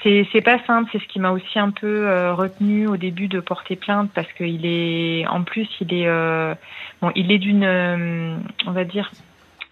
C'est 0.02 0.40
pas 0.42 0.64
simple, 0.64 0.88
c'est 0.92 1.00
ce 1.00 1.08
qui 1.08 1.18
m'a 1.18 1.32
aussi 1.32 1.58
un 1.58 1.70
peu 1.70 2.06
euh, 2.06 2.32
retenu 2.32 2.86
au 2.86 2.96
début 2.96 3.28
de 3.28 3.40
porter 3.40 3.76
plainte 3.76 4.10
parce 4.14 4.32
qu'il 4.34 4.64
est, 4.64 5.26
en 5.26 5.42
plus, 5.42 5.68
il 5.80 5.92
est, 5.92 6.08
bon, 7.02 7.10
il 7.14 7.30
est 7.30 7.38
d'une, 7.38 7.64
on 8.66 8.70
va 8.70 8.84
dire, 8.84 9.10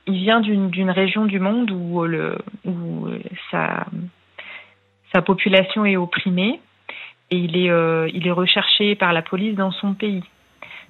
il 0.07 0.15
vient 0.15 0.41
d'une 0.41 0.91
région 0.91 1.27
du 1.27 1.41
monde 1.41 1.71
où 1.71 2.05
le, 2.05 2.39
où 2.65 3.09
sa, 3.51 3.87
sa 5.13 5.23
population 5.23 5.85
est 5.85 5.97
opprimée 5.97 6.61
et 7.31 7.37
il 7.37 7.57
est, 7.57 7.71
il 8.15 8.27
est 8.27 8.33
recherché 8.33 8.95
par 8.95 9.13
la 9.13 9.23
police 9.23 9.57
dans 9.57 9.73
son 9.73 9.95
pays. 9.95 10.23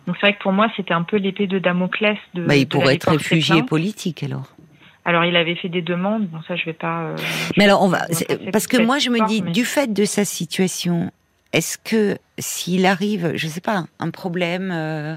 Donc 0.07 0.17
c'est 0.21 0.27
vrai 0.27 0.35
que 0.35 0.43
pour 0.43 0.53
moi, 0.53 0.69
c'était 0.77 0.95
un 0.95 1.03
peu 1.03 1.17
l'épée 1.17 1.47
de 1.47 1.59
Damoclès 1.59 2.19
de. 2.35 2.45
Bah, 2.45 2.57
il 2.57 2.69
pourrait 2.69 2.95
être 2.95 3.11
réfugié 3.11 3.63
politique 3.63 4.23
alors. 4.23 4.55
Alors 5.05 5.25
il 5.25 5.37
avait 5.37 5.55
fait 5.55 5.69
des 5.69 5.83
demandes, 5.83 6.27
bon 6.27 6.41
ça 6.49 6.57
je 6.57 6.65
vais 6.65 6.73
pas. 6.73 7.03
Euh, 7.03 7.17
mais 7.57 7.65
alors 7.65 7.81
on 7.83 7.89
va, 7.89 8.07
parce 8.51 8.67
que 8.67 8.77
moi 8.77 8.99
je 8.99 9.11
me 9.11 9.25
dis, 9.29 9.41
du 9.41 9.65
fait 9.65 9.93
de 9.93 10.05
sa 10.05 10.25
situation, 10.25 11.13
est-ce 11.53 11.79
que 11.79 12.19
s'il 12.39 12.85
arrive, 12.87 13.33
je 13.37 13.47
sais 13.47 13.61
pas, 13.61 13.85
un 14.01 14.11
problème, 14.11 14.73
euh, 14.73 15.17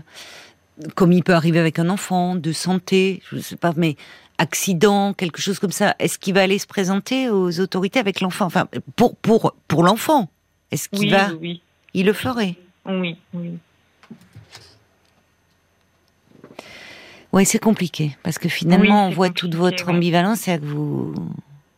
comme 0.96 1.12
il 1.12 1.24
peut 1.24 1.34
arriver 1.34 1.60
avec 1.60 1.80
un 1.80 1.90
enfant, 1.90 2.36
de 2.36 2.52
santé, 2.52 3.22
je 3.32 3.40
sais 3.40 3.56
pas, 3.56 3.74
mais 3.76 3.96
accident, 4.38 5.14
quelque 5.14 5.42
chose 5.42 5.60
comme 5.60 5.72
ça, 5.72 5.96
est-ce 6.00 6.18
qu'il 6.18 6.34
va 6.34 6.42
aller 6.42 6.60
se 6.60 6.68
présenter 6.68 7.30
aux 7.30 7.60
autorités 7.60 8.00
avec 8.00 8.22
l'enfant, 8.22 8.46
enfin 8.46 8.68
pour 8.96 9.16
pour 9.18 9.54
pour 9.68 9.84
l'enfant, 9.84 10.30
est-ce 10.72 10.88
qu'il 10.90 11.12
va, 11.12 11.34
oui. 11.34 11.62
il 11.94 12.06
le 12.06 12.14
ferait 12.14 12.56
Oui, 12.86 13.18
oui. 13.34 13.52
Oui, 17.32 17.46
c'est 17.46 17.60
compliqué 17.60 18.18
parce 18.24 18.40
que 18.40 18.50
finalement, 18.50 19.06
on 19.06 19.12
voit 19.12 19.30
toute 19.30 19.54
votre 19.54 19.90
ambivalence, 19.90 20.40
c'est 20.40 20.60
que 20.60 20.66
vous 20.66 21.14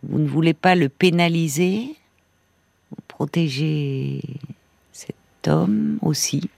vous 0.04 0.20
ne 0.20 0.28
voulez 0.28 0.54
pas 0.54 0.76
le 0.76 0.88
pénaliser, 0.88 1.96
vous 2.92 3.04
protégez 3.08 4.22
cet 4.94 5.16
homme 5.48 6.00
aussi. 6.02 6.50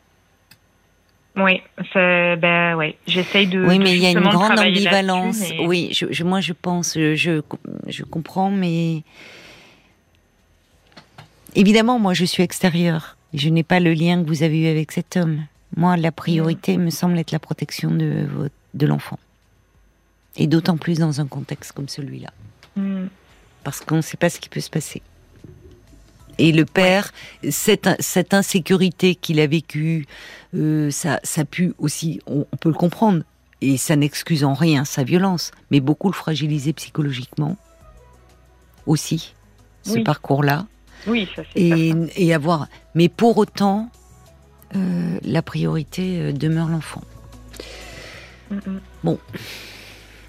Oui, 1.36 1.62
ben 1.96 2.76
ouais, 2.76 2.96
j'essaye 3.08 3.48
de. 3.48 3.65
Oui, 3.65 3.80
mais 3.80 3.96
il 3.96 4.04
y 4.04 4.06
a 4.06 4.12
une 4.12 4.19
grande 4.19 4.60
ambivalence. 4.60 5.41
Oui, 5.65 5.89
je, 5.91 6.24
moi 6.24 6.41
je 6.41 6.54
pense, 6.54 6.93
je, 6.93 7.41
je 7.88 8.04
comprends, 8.04 8.52
mais 8.52 9.02
évidemment, 11.56 11.98
moi 11.98 12.13
je 12.13 12.26
suis 12.26 12.43
extérieure. 12.43 13.17
Je 13.34 13.50
n'ai 13.50 13.63
pas 13.63 13.80
le 13.80 13.93
lien 13.93 14.22
que 14.22 14.28
vous 14.28 14.43
avez 14.43 14.60
eu 14.62 14.67
avec 14.67 14.91
cet 14.91 15.17
homme. 15.17 15.46
Moi, 15.76 15.98
la 15.98 16.12
priorité 16.12 16.78
me 16.78 16.91
semble 16.91 17.17
être 17.17 17.32
la 17.32 17.39
protection 17.39 17.89
de 17.89 18.28
de 18.74 18.86
l'enfant. 18.86 19.19
Et 20.38 20.48
d'autant 20.48 20.78
plus 20.78 21.00
dans 21.00 21.22
un 21.22 21.28
contexte 21.28 21.72
comme 21.74 21.88
celui-là. 21.88 22.30
Mm. 22.76 23.06
Parce 23.63 23.82
qu'on 23.82 23.98
ne 23.98 24.02
sait 24.02 24.17
pas 24.17 24.30
ce 24.30 24.39
qui 24.39 24.50
peut 24.50 24.60
se 24.60 24.69
passer. 24.69 25.02
Et 26.39 26.52
le 26.52 26.65
père, 26.65 27.12
cette, 27.50 27.89
cette 28.00 28.34
insécurité 28.34 29.15
qu'il 29.15 29.39
a 29.39 29.48
vécue, 29.48 30.06
euh, 30.56 30.89
ça, 30.91 31.19
ça 31.24 31.46
pu 31.46 31.74
aussi, 31.78 32.22
on, 32.26 32.46
peut 32.60 32.69
le 32.69 32.76
comprendre, 32.76 33.24
et 33.62 33.78
ça 33.78 33.96
n'excuse 33.96 34.43
en 34.43 34.54
rien 34.54 34.84
sa 34.86 35.04
violence, 35.04 35.52
mais 35.72 35.80
beaucoup 35.80 36.08
le 36.08 36.13
fragiliser 36.13 36.74
psychologiquement 36.74 37.56
aussi, 38.86 39.36
ce 39.84 40.00
parcours-là. 40.00 40.65
Oui, 41.08 41.30
ça 41.36 41.43
et, 41.56 41.93
et 42.15 42.34
avoir. 42.34 42.67
Mais 42.96 43.10
pour 43.10 43.38
autant, 43.38 43.89
euh, 44.76 45.19
la 45.24 45.41
priorité 45.41 46.19
euh, 46.19 46.32
demeure 46.32 46.67
l'enfant. 46.67 47.02
Bon. 49.04 49.19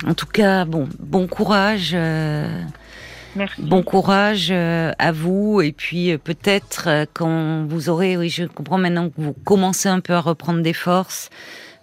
En 0.07 0.15
tout 0.15 0.27
cas, 0.27 0.65
bon, 0.65 0.89
bon 0.99 1.27
courage. 1.27 1.93
Euh, 1.95 2.63
Merci. 3.37 3.63
Bon 3.63 3.83
courage 3.83 4.49
euh, 4.51 4.93
à 4.99 5.13
vous 5.13 5.61
et 5.61 5.73
puis 5.73 6.13
euh, 6.13 6.19
peut-être 6.19 7.07
quand 7.15 7.67
vous 7.67 7.89
aurez, 7.89 8.17
oui, 8.17 8.29
je 8.29 8.45
comprends 8.45 8.79
maintenant 8.79 9.09
que 9.09 9.15
vous 9.19 9.33
commencez 9.33 9.89
un 9.89 10.01
peu 10.01 10.13
à 10.13 10.21
reprendre 10.21 10.63
des 10.63 10.73
forces, 10.73 11.31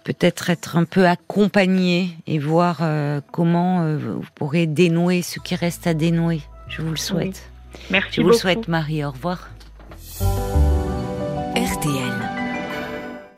peut-être 0.04 0.50
être 0.50 0.76
un 0.76 0.84
peu 0.84 1.06
accompagné 1.06 2.10
et 2.26 2.38
voir 2.38 2.82
comment 3.30 3.96
vous 3.96 4.24
pourrez 4.34 4.66
dénouer 4.66 5.22
ce 5.22 5.38
qui 5.38 5.54
reste 5.54 5.86
à 5.86 5.94
dénouer. 5.94 6.40
Je 6.68 6.82
vous 6.82 6.90
le 6.90 6.96
souhaite. 6.96 7.50
Merci 7.90 8.16
Je 8.16 8.22
vous 8.22 8.28
le 8.28 8.34
souhaite, 8.34 8.68
Marie. 8.68 9.04
Au 9.04 9.10
revoir. 9.10 9.50
RTL. 11.54 12.31